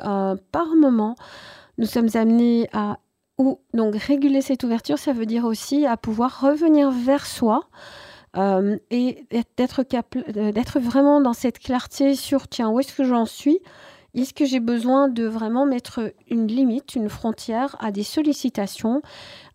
par 0.51 0.67
moment, 0.79 1.15
nous 1.77 1.85
sommes 1.85 2.09
amenés 2.13 2.69
à 2.71 2.99
donc 3.37 3.95
réguler 3.95 4.41
cette 4.41 4.63
ouverture, 4.63 4.97
ça 4.97 5.13
veut 5.13 5.25
dire 5.25 5.45
aussi 5.45 5.85
à 5.85 5.97
pouvoir 5.97 6.41
revenir 6.41 6.91
vers 6.91 7.25
soi 7.25 7.67
euh, 8.37 8.77
et 8.91 9.25
d'être 9.31 9.83
d'être 10.31 10.79
vraiment 10.79 11.21
dans 11.21 11.33
cette 11.33 11.59
clarté 11.59 12.15
sur 12.15 12.47
tiens 12.47 12.69
où 12.69 12.79
est-ce 12.79 12.93
que 12.93 13.03
j'en 13.03 13.25
suis? 13.25 13.59
Est-ce 14.13 14.33
que 14.33 14.45
j'ai 14.45 14.61
besoin 14.61 15.09
de 15.09 15.25
vraiment 15.25 15.65
mettre 15.65 16.13
une 16.29 16.47
limite, 16.47 16.95
une 16.95 17.09
frontière 17.09 17.75
à 17.79 17.91
des 17.91 18.03
sollicitations, 18.03 19.01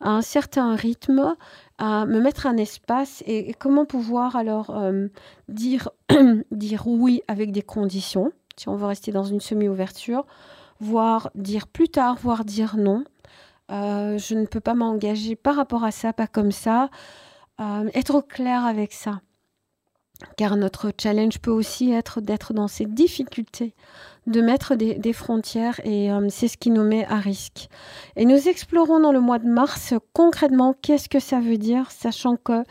à 0.00 0.10
un 0.10 0.20
certain 0.20 0.74
rythme, 0.74 1.34
à 1.78 2.04
me 2.04 2.20
mettre 2.20 2.46
un 2.46 2.58
espace? 2.58 3.22
Et, 3.26 3.54
comment 3.54 3.86
pouvoir 3.86 4.36
alors 4.36 4.76
euh, 4.76 5.08
dire, 5.48 5.88
dire 6.50 6.86
oui 6.86 7.22
avec 7.26 7.52
des 7.52 7.62
conditions, 7.62 8.32
si 8.56 8.68
on 8.68 8.76
veut 8.76 8.86
rester 8.86 9.12
dans 9.12 9.24
une 9.24 9.40
semi-ouverture, 9.40 10.26
voire 10.78 11.30
dire 11.34 11.66
plus 11.66 11.88
tard, 11.88 12.18
voire 12.20 12.44
dire 12.44 12.76
non, 12.76 13.04
euh, 13.70 14.18
je 14.18 14.34
ne 14.34 14.46
peux 14.46 14.60
pas 14.60 14.74
m'engager 14.74 15.36
par 15.36 15.56
rapport 15.56 15.84
à 15.84 15.90
ça, 15.90 16.12
pas 16.12 16.26
comme 16.26 16.52
ça. 16.52 16.90
Euh, 17.60 17.88
être 17.94 18.14
au 18.14 18.22
clair 18.22 18.64
avec 18.64 18.92
ça. 18.92 19.20
Car 20.36 20.56
notre 20.56 20.92
challenge 21.00 21.38
peut 21.38 21.50
aussi 21.50 21.92
être 21.92 22.20
d'être 22.20 22.52
dans 22.52 22.68
ces 22.68 22.84
difficultés, 22.84 23.74
de 24.26 24.42
mettre 24.42 24.74
des, 24.74 25.12
frontières 25.14 25.80
et 25.84 26.12
euh, 26.12 26.26
c'est 26.28 26.48
ce 26.48 26.58
qui 26.58 26.70
nous 26.70 26.84
met 26.84 27.06
à 27.06 27.16
risque. 27.16 27.68
Et 28.16 28.26
nous 28.26 28.48
explorons 28.48 29.00
dans 29.00 29.12
le 29.12 29.20
mois 29.20 29.38
de 29.38 29.48
mars 29.48 29.94
concrètement 30.12 30.74
qu'est-ce 30.82 31.08
que 31.08 31.20
ça 31.20 31.40
veut 31.40 31.56
dire, 31.56 31.90
sachant 31.90 32.36
que 32.36 32.64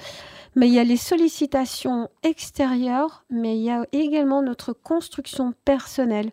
mais 0.55 0.67
il 0.67 0.73
y 0.73 0.79
a 0.79 0.83
les 0.83 0.97
sollicitations 0.97 2.09
extérieures, 2.23 3.23
mais 3.29 3.57
il 3.57 3.63
y 3.63 3.69
a 3.69 3.85
également 3.91 4.41
notre 4.41 4.73
construction 4.73 5.53
personnelle 5.63 6.31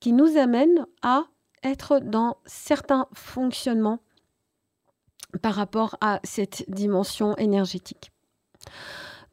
qui 0.00 0.12
nous 0.12 0.36
amène 0.36 0.86
à 1.02 1.24
être 1.62 2.00
dans 2.00 2.36
certains 2.44 3.06
fonctionnements 3.14 4.00
par 5.40 5.54
rapport 5.54 5.96
à 6.00 6.20
cette 6.24 6.68
dimension 6.68 7.36
énergétique. 7.36 8.12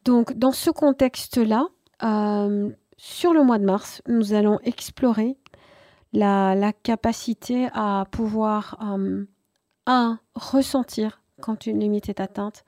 Donc 0.04 0.32
dans 0.38 0.52
ce 0.52 0.70
contexte-là, 0.70 1.66
euh, 2.02 2.70
sur 2.96 3.34
le 3.34 3.44
mois 3.44 3.58
de 3.58 3.64
mars, 3.64 4.02
nous 4.06 4.32
allons 4.32 4.58
explorer 4.62 5.36
la, 6.12 6.72
capacité 6.82 7.68
à 7.72 8.06
pouvoir, 8.10 8.78
euh, 8.82 10.14
ressentir 10.34 11.22
quand 11.40 11.66
une 11.66 11.80
limite 11.80 12.08
est 12.08 12.20
atteinte. 12.20 12.64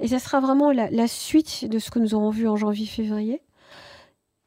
Et 0.00 0.08
ce 0.08 0.18
sera 0.18 0.40
vraiment 0.40 0.72
la 0.72 1.06
suite 1.06 1.68
de 1.68 1.78
ce 1.78 1.90
que 1.90 2.00
nous 2.00 2.14
aurons 2.14 2.30
vu 2.30 2.48
en 2.48 2.56
janvier-février. 2.56 3.40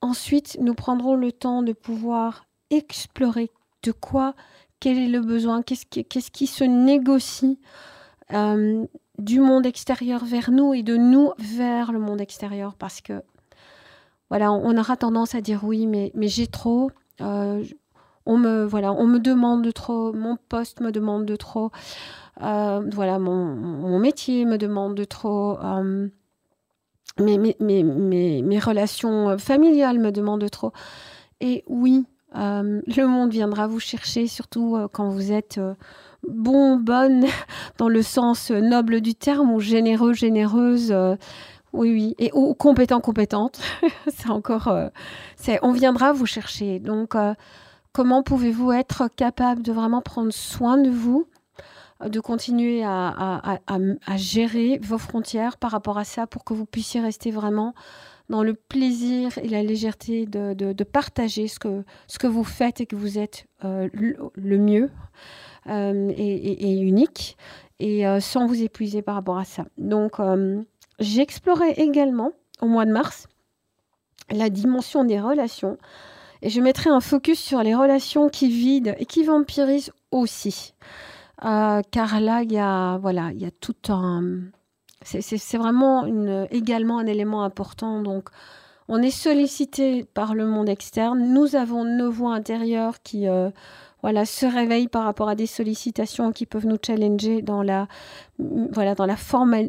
Ensuite, 0.01 0.57
nous 0.59 0.73
prendrons 0.73 1.15
le 1.15 1.31
temps 1.31 1.63
de 1.63 1.73
pouvoir 1.73 2.45
explorer 2.69 3.51
de 3.85 3.91
quoi 3.91 4.33
quel 4.79 4.97
est 4.97 5.07
le 5.07 5.21
besoin, 5.21 5.61
qu'est-ce 5.61 6.31
qui, 6.31 6.47
se 6.47 6.63
négocie 6.63 7.59
euh, 8.33 8.85
du 9.17 9.39
monde 9.39 9.65
extérieur 9.65 10.25
vers 10.25 10.51
nous 10.51 10.73
et 10.73 10.83
de 10.83 10.97
nous 10.97 11.31
vers 11.39 11.91
le 11.91 11.99
monde 11.99 12.21
extérieur 12.21 12.75
parce 12.75 13.01
que 13.01 13.21
voilà, 14.29 14.51
on 14.51 14.75
aura 14.77 14.97
tendance 14.97 15.35
à 15.35 15.41
dire 15.41 15.63
oui, 15.63 15.85
mais, 15.85 16.11
j'ai 16.27 16.47
trop. 16.47 16.89
Euh, 17.21 17.63
on 18.25 18.37
me 18.37 18.65
voilà, 18.65 18.91
on 18.91 19.05
me 19.05 19.19
demande 19.19 19.63
de 19.63 19.71
trop, 19.71 20.11
mon 20.13 20.35
poste 20.35 20.81
me 20.81 20.91
demande 20.91 21.25
de 21.25 21.35
trop, 21.35 21.69
euh, 22.41 22.81
voilà, 22.91 23.19
mon, 23.19 23.99
métier 23.99 24.45
me 24.45 24.57
demande 24.57 24.95
de 24.95 25.03
trop, 25.03 25.57
mes, 27.19 28.59
relations 28.59 29.37
familiales 29.37 29.99
me 29.99 30.11
demandent 30.11 30.41
de 30.41 30.47
trop. 30.47 30.73
Et 31.39 31.63
oui, 31.67 32.07
euh, 32.37 32.81
le 32.85 33.07
monde 33.07 33.31
viendra 33.31 33.67
vous 33.67 33.79
chercher, 33.79 34.27
surtout 34.27 34.75
euh, 34.75 34.87
quand 34.91 35.09
vous 35.09 35.31
êtes 35.31 35.57
euh, 35.57 35.73
bon, 36.27 36.77
bonne, 36.77 37.25
dans 37.77 37.89
le 37.89 38.01
sens 38.01 38.51
noble 38.51 39.01
du 39.01 39.15
terme, 39.15 39.51
ou 39.51 39.59
généreux, 39.59 40.13
généreuse. 40.13 40.93
oui, 41.73 41.91
oui, 41.91 42.15
et 42.19 42.31
ou 42.33 42.53
compétent, 42.53 42.99
compétente. 42.99 43.61
c'est 44.07 44.29
encore. 44.29 44.73
c'est, 45.35 45.59
on 45.61 45.71
viendra 45.71 46.13
vous 46.13 46.25
chercher. 46.25 46.79
Donc, 46.79 47.15
comment 47.93 48.23
pouvez-vous 48.23 48.71
être 48.71 49.09
capable 49.15 49.61
de 49.61 49.71
vraiment 49.71 50.01
prendre 50.01 50.31
soin 50.31 50.77
de 50.77 50.89
vous 50.89 51.27
de 52.05 52.19
continuer 52.19 52.83
à, 52.83 53.57
à, 53.67 54.17
gérer 54.17 54.79
vos 54.83 54.97
frontières 54.97 55.55
par 55.55 55.71
rapport 55.71 55.97
à 55.97 56.03
ça 56.03 56.27
pour 56.27 56.43
que 56.43 56.53
vous 56.53 56.65
puissiez 56.65 56.99
rester 56.99 57.31
vraiment 57.31 57.73
dans 58.29 58.43
le 58.43 58.53
plaisir 58.53 59.37
et 59.37 59.47
la 59.47 59.63
légèreté 59.63 60.25
de, 60.25 60.53
de, 60.53 60.83
partager 60.83 61.47
ce 61.47 61.59
que, 61.59 61.83
ce 62.07 62.17
que 62.17 62.27
vous 62.27 62.43
faites 62.43 62.81
et 62.81 62.85
que 62.85 62.95
vous 62.95 63.17
êtes 63.17 63.45
euh, 63.63 63.87
le, 63.93 64.57
mieux 64.57 64.89
euh, 65.67 66.11
et, 66.17 66.79
unique, 66.79 67.37
et 67.79 68.07
euh, 68.07 68.19
sans 68.19 68.47
vous 68.47 68.61
épuiser 68.61 69.01
par 69.01 69.15
rapport 69.15 69.37
à 69.37 69.45
ça. 69.45 69.65
Donc, 69.77 70.17
j'ai 70.99 71.21
exploré 71.21 71.71
également 71.71 72.31
au 72.61 72.67
mois 72.67 72.85
de 72.85 72.91
mars 72.91 73.27
la 74.31 74.49
dimension 74.49 75.03
des 75.03 75.19
relations. 75.19 75.77
Et 76.41 76.49
je 76.49 76.61
mettrai 76.61 76.89
un 76.89 76.99
focus 76.99 77.39
sur 77.39 77.61
les 77.63 77.75
relations 77.75 78.29
qui 78.29 78.49
vident 78.49 78.95
et 78.97 79.05
qui 79.05 79.23
vampirisent 79.23 79.91
aussi. 80.11 80.73
car 81.41 82.19
là, 82.19 82.41
il 82.41 82.99
voilà, 83.01 83.31
il 83.33 83.41
y 83.41 83.45
a 83.45 83.51
tout 83.51 83.75
un, 83.89 84.41
c'est 85.05 85.57
vraiment 85.57 86.05
également 86.49 86.99
un 86.99 87.05
élément 87.05 87.43
important. 87.43 88.01
Donc, 88.01 88.29
on 88.87 89.01
est 89.01 89.11
sollicité 89.11 90.03
par 90.03 90.35
le 90.35 90.45
monde 90.45 90.69
externe. 90.69 91.33
Nous 91.33 91.55
avons 91.55 91.85
nos 91.85 92.11
voix 92.11 92.33
intérieures 92.33 93.01
qui 93.01 93.27
euh, 93.27 93.49
voilà, 94.03 94.25
se 94.25 94.45
réveillent 94.45 94.87
par 94.87 95.03
rapport 95.03 95.29
à 95.29 95.35
des 95.35 95.47
sollicitations 95.47 96.31
qui 96.31 96.45
peuvent 96.45 96.67
nous 96.67 96.77
challenger 96.83 97.41
dans 97.41 97.63
la, 97.63 97.87
voilà, 98.37 98.93
dans 98.93 99.07
la, 99.07 99.15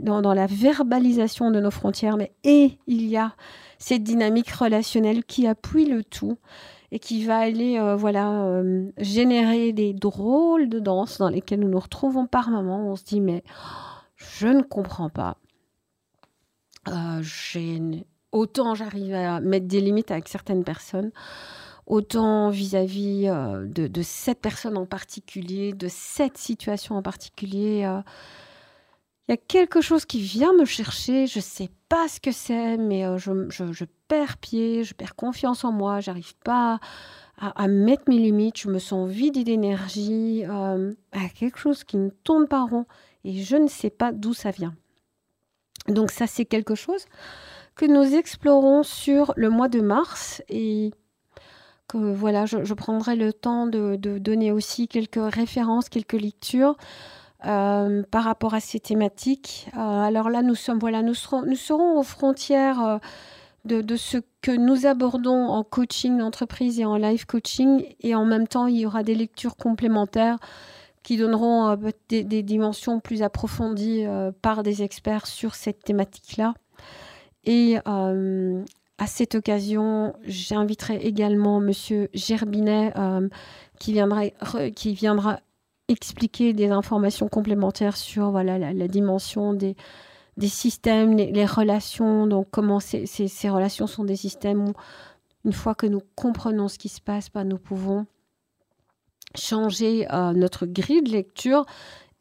dans, 0.03 0.21
dans 0.21 0.35
la 0.35 0.47
verbalisation 0.47 1.51
de 1.51 1.61
nos 1.61 1.71
frontières. 1.71 2.17
Mais 2.17 2.33
et 2.45 2.79
il 2.87 3.07
y 3.07 3.17
a 3.17 3.33
cette 3.79 4.03
dynamique 4.03 4.51
relationnelle 4.51 5.25
qui 5.25 5.47
appuie 5.47 5.87
le 5.87 6.05
tout 6.05 6.37
et 6.93 6.99
qui 6.99 7.25
va 7.25 7.39
aller 7.39 7.79
euh, 7.79 7.97
voilà 7.97 8.31
euh, 8.31 8.91
générer 8.99 9.73
des 9.73 9.93
drôles 9.93 10.69
de 10.69 10.79
danses 10.79 11.19
dans 11.19 11.29
lesquelles 11.29 11.61
nous 11.61 11.69
nous 11.69 11.81
retrouvons 11.81 12.27
par 12.27 12.51
moments. 12.51 12.91
On 12.91 12.97
se 12.97 13.05
dit 13.05 13.21
mais 13.21 13.43
je 14.17 14.49
ne 14.49 14.63
comprends 14.63 15.11
pas. 15.11 15.37
Euh, 16.89 17.23
autant 18.33 18.75
j'arrive 18.75 19.15
à 19.15 19.41
mettre 19.41 19.67
des 19.67 19.81
limites 19.81 20.11
avec 20.11 20.29
certaines 20.29 20.65
personnes, 20.65 21.11
autant 21.87 22.51
vis-à-vis 22.51 23.29
euh, 23.29 23.67
de, 23.67 24.03
cette 24.03 24.41
personne 24.41 24.77
en 24.77 24.87
particulier, 24.87 25.73
de 25.73 25.89
cette 25.89 26.39
situation 26.39 26.97
en 26.97 27.03
particulier. 27.03 27.85
Euh, 27.85 28.01
il 29.29 29.33
y 29.33 29.35
a 29.35 29.37
quelque 29.37 29.81
chose 29.81 30.05
qui 30.05 30.21
vient 30.21 30.53
me 30.53 30.65
chercher, 30.65 31.27
je 31.27 31.41
ne 31.41 31.43
sais 31.43 31.71
pas 31.89 32.07
ce 32.07 32.21
que 32.21 32.31
c'est, 32.31 32.77
mais 32.77 33.05
je, 33.19 33.85
perds 34.07 34.37
pied, 34.37 34.85
je 34.85 34.95
perds 34.95 35.17
confiance 35.17 35.65
en 35.65 35.73
moi, 35.73 35.99
j'arrive 35.99 36.37
pas 36.45 36.79
à, 37.37 37.67
mettre 37.67 38.05
mes 38.07 38.19
limites, 38.19 38.61
je 38.61 38.69
me 38.69 38.79
sens 38.79 39.11
vide 39.11 39.43
d'énergie, 39.45 40.45
à 40.45 41.29
quelque 41.35 41.59
chose 41.59 41.83
qui 41.83 41.97
ne 41.97 42.11
tourne 42.11 42.47
pas 42.47 42.67
rond 42.67 42.87
et 43.27 43.43
je 43.43 43.57
ne 43.57 43.67
sais 43.67 43.91
pas 43.91 44.13
d'où 44.13 44.33
ça 44.33 44.53
vient. 44.53 44.75
Donc 45.89 46.11
ça, 46.11 46.27
c'est 46.27 46.45
quelque 46.45 46.75
chose 46.75 47.05
que 47.75 47.85
nous 47.85 48.15
explorons 48.15 48.83
sur 48.83 49.35
le 49.37 49.51
mois 49.51 49.69
de 49.69 49.81
mars 49.81 50.43
et 50.49 50.93
que 51.89 51.99
voilà, 51.99 52.47
je, 52.47 52.75
prendrai 52.75 53.17
le 53.17 53.33
temps 53.33 53.67
de, 53.67 53.97
donner 53.97 54.51
aussi 54.51 54.89
quelques 54.89 55.21
références, 55.21 55.89
quelques 55.89 56.15
lectures 56.21 56.77
euh, 57.45 58.03
par 58.11 58.25
rapport 58.25 58.55
à 58.55 58.61
ces 58.61 58.81
thématiques. 58.81 59.69
Euh, 59.77 59.79
alors 59.79 60.31
là, 60.31 60.43
nous 60.43 60.55
sommes 60.55 60.79
voilà, 60.79 61.03
nous 61.03 61.15
serons, 61.15 61.43
nous 61.43 61.57
serons 61.57 61.99
aux 61.99 62.03
frontières 62.03 62.83
euh, 62.83 62.99
de, 63.65 63.83
de, 63.83 63.97
ce 63.97 64.19
que 64.41 64.53
nous 64.53 64.87
abordons 64.87 65.49
en 65.49 65.63
coaching 65.65 66.17
d'entreprise 66.19 66.81
et 66.81 66.85
en 66.85 66.97
live 66.97 67.27
coaching, 67.27 67.85
et 68.01 68.15
en 68.15 68.25
même 68.25 68.49
temps, 68.49 68.67
il 68.67 68.79
y 68.79 68.87
aura 68.87 69.03
des 69.03 69.15
lectures 69.15 69.57
complémentaires 69.57 70.39
qui 71.07 71.17
donneront 71.17 71.69
euh, 71.69 71.91
des, 72.09 72.43
dimensions 72.43 72.99
plus 72.99 73.23
approfondies 73.23 74.05
euh, 74.05 74.33
par 74.43 74.65
des 74.65 74.83
experts 74.83 75.29
sur 75.29 75.55
cette 75.55 75.85
thématique-là. 75.85 76.55
Et 77.45 77.79
euh, 77.87 78.65
à 78.99 79.07
cette 79.07 79.37
occasion, 79.37 80.15
j'inviterai 80.25 80.97
également 80.97 81.61
Monsieur 81.61 82.09
Gerbinet 82.13 82.93
qui, 83.79 83.93
viendra, 84.95 85.41
expliquer 85.87 86.53
des 86.53 86.71
informations 86.71 87.29
complémentaires 87.29 87.97
sur 87.97 88.33
voilà, 88.33 88.59
la, 88.59 88.89
dimension 88.89 89.55
des, 89.55 89.77
systèmes, 90.41 91.17
les, 91.17 91.47
relations, 91.47 92.27
donc 92.27 92.49
comment 92.51 92.81
ces, 92.81 93.07
relations 93.49 93.87
sont 93.87 94.03
des 94.03 94.17
systèmes 94.17 94.71
où, 94.71 94.73
une 95.45 95.53
fois 95.53 95.77
que 95.77 95.87
nous 95.87 96.03
comprenons 96.17 96.67
ce 96.67 96.79
qui 96.79 96.89
se 96.89 97.01
passe, 97.01 97.31
bah, 97.33 97.45
nous 97.45 97.59
pouvons 97.59 98.07
changer 99.37 100.07
euh, 100.13 100.33
notre 100.33 100.67
grille 100.67 101.03
de 101.03 101.11
lecture 101.11 101.65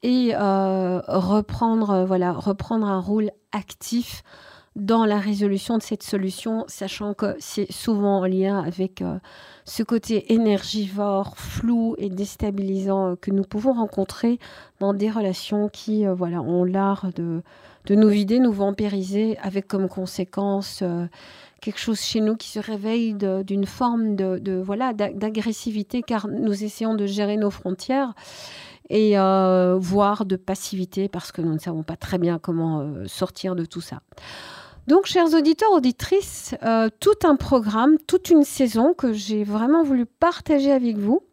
et 0.03 0.35
euh, 0.35 1.01
reprendre, 1.07 1.89
euh, 1.89 2.05
voilà, 2.05 2.31
reprendre 2.31 2.87
un 2.87 2.99
rôle 2.99 3.31
actif 3.51 4.23
dans 4.75 5.05
la 5.05 5.19
résolution 5.19 5.77
de 5.77 5.83
cette 5.83 6.03
solution, 6.03 6.65
sachant 6.67 7.13
que 7.13 7.35
c'est 7.39 7.71
souvent 7.71 8.19
en 8.19 8.25
lien 8.25 8.59
avec 8.59 9.01
euh, 9.01 9.19
ce 9.63 9.83
côté 9.83 10.33
énergivore, 10.33 11.37
flou 11.37 11.95
et 11.97 12.09
déstabilisant 12.09 13.11
euh, 13.11 13.15
que 13.15 13.31
nous 13.31 13.43
pouvons 13.43 13.73
rencontrer 13.73 14.37
dans 14.81 14.93
des 14.93 15.09
relations 15.09 15.69
qui 15.69 16.05
euh, 16.05 16.13
voilà, 16.13 16.41
ont 16.41 16.65
l'art 16.65 17.07
de, 17.15 17.41
nous 17.89 18.09
vider, 18.09 18.39
nous 18.39 18.51
vampiriser, 18.51 19.37
avec 19.37 19.67
comme 19.67 19.87
conséquence 19.87 20.83
quelque 21.61 21.79
chose 21.79 22.01
chez 22.01 22.19
nous 22.19 22.35
qui 22.35 22.49
se 22.49 22.59
réveille 22.59 23.13
d'une 23.13 23.65
forme 23.65 24.15
de 24.15 24.61
voilà 24.65 24.91
d'agressivité, 24.93 26.01
car 26.01 26.27
nous 26.27 26.63
essayons 26.63 26.95
de 26.95 27.05
gérer 27.05 27.37
nos 27.37 27.51
frontières 27.51 28.15
et 28.89 29.17
voire 29.77 30.25
de 30.25 30.35
passivité 30.35 31.09
parce 31.09 31.31
que 31.31 31.43
nous 31.43 31.53
ne 31.53 31.59
savons 31.59 31.83
pas 31.83 31.95
très 31.95 32.17
bien 32.17 32.39
comment 32.39 32.91
sortir 33.05 33.55
de 33.55 33.65
tout 33.65 33.81
ça. 33.81 34.01
Donc, 34.87 35.07
chers 35.07 35.33
auditeurs, 35.33 35.71
auditrices, 35.71 36.55
euh, 36.63 36.89
tout 36.99 37.15
un 37.23 37.35
programme, 37.35 37.97
toute 38.07 38.29
une 38.29 38.43
saison 38.43 38.93
que 38.93 39.13
j'ai 39.13 39.43
vraiment 39.43 39.83
voulu 39.83 40.05
partager 40.05 40.71
avec 40.71 40.97
vous. 40.97 41.23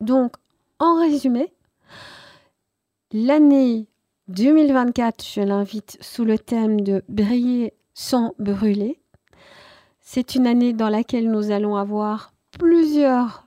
Donc, 0.00 0.34
en 0.80 0.98
résumé, 0.98 1.52
l'année 3.12 3.86
2024, 4.28 5.24
je 5.24 5.40
l'invite 5.42 5.96
sous 6.00 6.24
le 6.24 6.38
thème 6.38 6.80
de 6.80 7.04
briller 7.08 7.72
sans 7.94 8.34
brûler. 8.40 9.00
C'est 10.00 10.34
une 10.34 10.48
année 10.48 10.72
dans 10.72 10.88
laquelle 10.88 11.30
nous 11.30 11.52
allons 11.52 11.76
avoir 11.76 12.32
plusieurs 12.58 13.46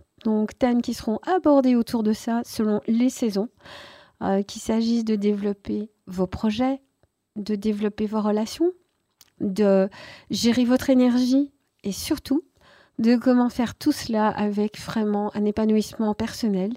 thèmes 0.58 0.82
qui 0.82 0.94
seront 0.94 1.20
abordés 1.24 1.76
autour 1.76 2.04
de 2.04 2.14
ça 2.14 2.42
selon 2.46 2.82
les 2.88 3.10
saisons, 3.10 3.50
euh, 4.22 4.42
qu'il 4.42 4.62
s'agisse 4.62 5.06
de 5.06 5.16
développer 5.16 5.92
vos 6.08 6.28
projets, 6.28 6.82
de 7.36 7.56
développer 7.56 8.06
vos 8.06 8.22
relations, 8.22 8.72
de 9.40 9.90
gérer 10.30 10.66
votre 10.66 10.90
énergie 10.90 11.52
et 11.84 11.92
surtout 11.92 12.44
de 13.00 13.16
comment 13.16 13.50
faire 13.50 13.76
tout 13.76 13.92
cela 13.92 14.30
avec 14.30 14.80
vraiment 14.80 15.36
un 15.36 15.46
épanouissement 15.46 16.14
personnel 16.14 16.74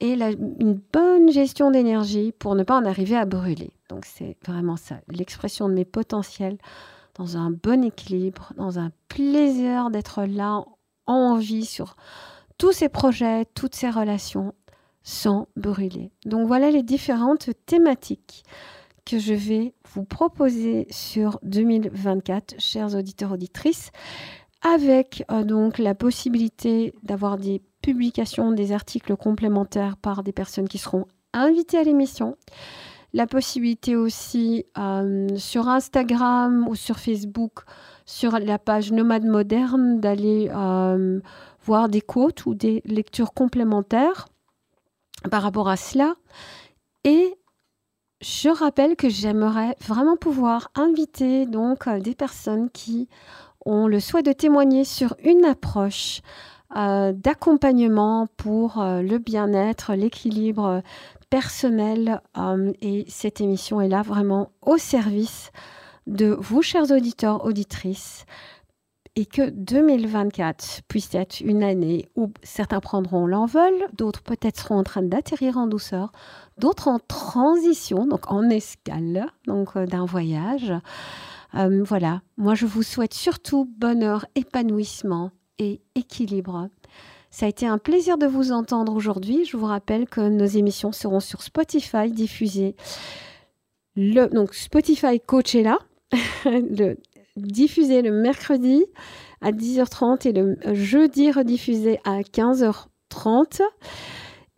et 0.00 0.14
une 0.14 0.80
bonne 0.92 1.30
gestion 1.30 1.70
d'énergie 1.70 2.32
pour 2.32 2.54
ne 2.54 2.62
pas 2.62 2.78
en 2.78 2.86
arriver 2.86 3.16
à 3.16 3.26
brûler. 3.26 3.70
Donc 3.90 4.06
c'est 4.06 4.36
vraiment 4.46 4.76
ça, 4.76 4.96
l'expression 5.08 5.68
de 5.68 5.74
mes 5.74 5.84
potentiels 5.84 6.56
dans 7.16 7.36
un 7.36 7.50
bon 7.50 7.84
équilibre, 7.84 8.54
dans 8.56 8.78
un 8.78 8.90
plaisir 9.08 9.90
d'être 9.90 10.24
là 10.24 10.64
en 11.06 11.36
vie 11.36 11.66
sur 11.66 11.96
tous 12.56 12.72
ces 12.72 12.88
projets, 12.88 13.44
toutes 13.54 13.74
ces 13.74 13.90
relations 13.90 14.54
sans 15.02 15.48
brûler. 15.56 16.12
Donc 16.24 16.46
voilà 16.46 16.70
les 16.70 16.82
différentes 16.82 17.50
thématiques 17.66 18.44
que 19.04 19.18
je 19.18 19.34
vais 19.34 19.74
vous 19.94 20.04
proposer 20.04 20.86
sur 20.90 21.38
2024, 21.42 22.54
chers 22.58 22.94
auditeurs 22.94 23.32
auditrices, 23.32 23.90
avec 24.62 25.24
euh, 25.30 25.44
donc 25.44 25.78
la 25.78 25.94
possibilité 25.94 26.92
d'avoir 27.02 27.38
des 27.38 27.62
publications, 27.82 28.52
des 28.52 28.72
articles 28.72 29.16
complémentaires 29.16 29.96
par 29.96 30.22
des 30.22 30.32
personnes 30.32 30.68
qui 30.68 30.78
seront 30.78 31.06
invitées 31.32 31.78
à 31.78 31.82
l'émission. 31.82 32.36
La 33.12 33.26
possibilité 33.26 33.96
aussi 33.96 34.66
euh, 34.78 35.28
sur 35.36 35.68
Instagram 35.68 36.68
ou 36.68 36.76
sur 36.76 36.98
Facebook, 36.98 37.64
sur 38.06 38.38
la 38.38 38.58
page 38.58 38.92
Nomade 38.92 39.24
Moderne, 39.24 40.00
d'aller 40.00 40.50
euh, 40.54 41.20
voir 41.64 41.88
des 41.88 42.00
quotes 42.00 42.46
ou 42.46 42.54
des 42.54 42.82
lectures 42.84 43.32
complémentaires 43.32 44.28
par 45.30 45.42
rapport 45.42 45.68
à 45.68 45.76
cela. 45.76 46.14
Et 47.04 47.34
je 48.20 48.50
rappelle 48.50 48.96
que 48.96 49.08
j'aimerais 49.08 49.76
vraiment 49.80 50.16
pouvoir 50.16 50.70
inviter 50.74 51.46
donc 51.46 51.86
euh, 51.86 52.00
des 52.00 52.14
personnes 52.14 52.70
qui 52.70 53.08
ont 53.64 53.86
le 53.86 54.00
souhait 54.00 54.22
de 54.22 54.32
témoigner 54.32 54.84
sur 54.84 55.16
une 55.24 55.44
approche 55.44 56.20
euh, 56.76 57.12
d'accompagnement 57.12 58.26
pour 58.36 58.80
euh, 58.80 59.02
le 59.02 59.18
bien-être, 59.18 59.94
l'équilibre 59.94 60.82
personnel. 61.30 62.20
et 62.82 63.04
cette 63.08 63.40
émission 63.40 63.80
est 63.80 63.88
là 63.88 64.02
vraiment 64.02 64.50
au 64.62 64.78
service 64.78 65.52
de 66.08 66.26
vous, 66.26 66.60
chers 66.60 66.90
auditeurs, 66.90 67.44
auditrices, 67.44 68.26
et 69.20 69.26
que 69.26 69.50
2024 69.50 70.80
puisse 70.88 71.14
être 71.14 71.40
une 71.40 71.62
année 71.62 72.08
où 72.16 72.32
certains 72.42 72.80
prendront 72.80 73.26
l'envol, 73.26 73.74
d'autres 73.92 74.22
peut-être 74.22 74.58
seront 74.58 74.78
en 74.78 74.82
train 74.82 75.02
d'atterrir 75.02 75.58
en 75.58 75.66
douceur, 75.66 76.10
d'autres 76.56 76.88
en 76.88 76.98
transition, 76.98 78.06
donc 78.06 78.32
en 78.32 78.48
escale, 78.48 79.26
donc 79.46 79.76
euh, 79.76 79.84
d'un 79.84 80.06
voyage. 80.06 80.72
Euh, 81.54 81.84
voilà, 81.84 82.22
moi 82.38 82.54
je 82.54 82.64
vous 82.64 82.82
souhaite 82.82 83.12
surtout 83.12 83.70
bonheur, 83.76 84.24
épanouissement 84.36 85.32
et 85.58 85.82
équilibre. 85.94 86.70
Ça 87.30 87.44
a 87.44 87.50
été 87.50 87.66
un 87.66 87.76
plaisir 87.76 88.16
de 88.16 88.26
vous 88.26 88.52
entendre 88.52 88.94
aujourd'hui. 88.94 89.44
Je 89.44 89.58
vous 89.58 89.66
rappelle 89.66 90.08
que 90.08 90.22
nos 90.22 90.46
émissions 90.46 90.92
seront 90.92 91.20
sur 91.20 91.42
Spotify 91.42 92.10
diffusées. 92.10 92.74
Le, 93.96 94.28
donc 94.28 94.54
Spotify 94.54 95.20
Coachella, 95.20 95.78
diffusé 97.36 98.02
le 98.02 98.12
mercredi 98.12 98.84
à 99.40 99.52
10h30 99.52 100.28
et 100.28 100.32
le 100.32 100.58
jeudi 100.74 101.30
rediffusé 101.30 102.00
à 102.04 102.20
15h30 102.20 103.62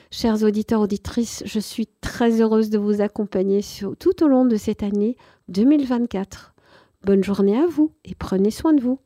Chers 0.10 0.44
auditeurs, 0.44 0.82
auditrices, 0.82 1.44
je 1.46 1.60
suis 1.60 1.88
très 2.02 2.42
heureuse 2.42 2.70
de 2.70 2.78
vous 2.78 3.02
accompagner 3.02 3.62
tout 4.00 4.24
au 4.24 4.28
long 4.28 4.46
de 4.46 4.56
cette 4.56 4.84
année 4.84 5.18
2024. 5.50 6.56
Bonne 7.04 7.24
journée 7.24 7.58
à 7.58 7.68
vous 7.68 7.92
et 8.06 8.16
prenez 8.16 8.52
soin 8.52 8.74
de 8.74 8.82
vous. 8.82 9.00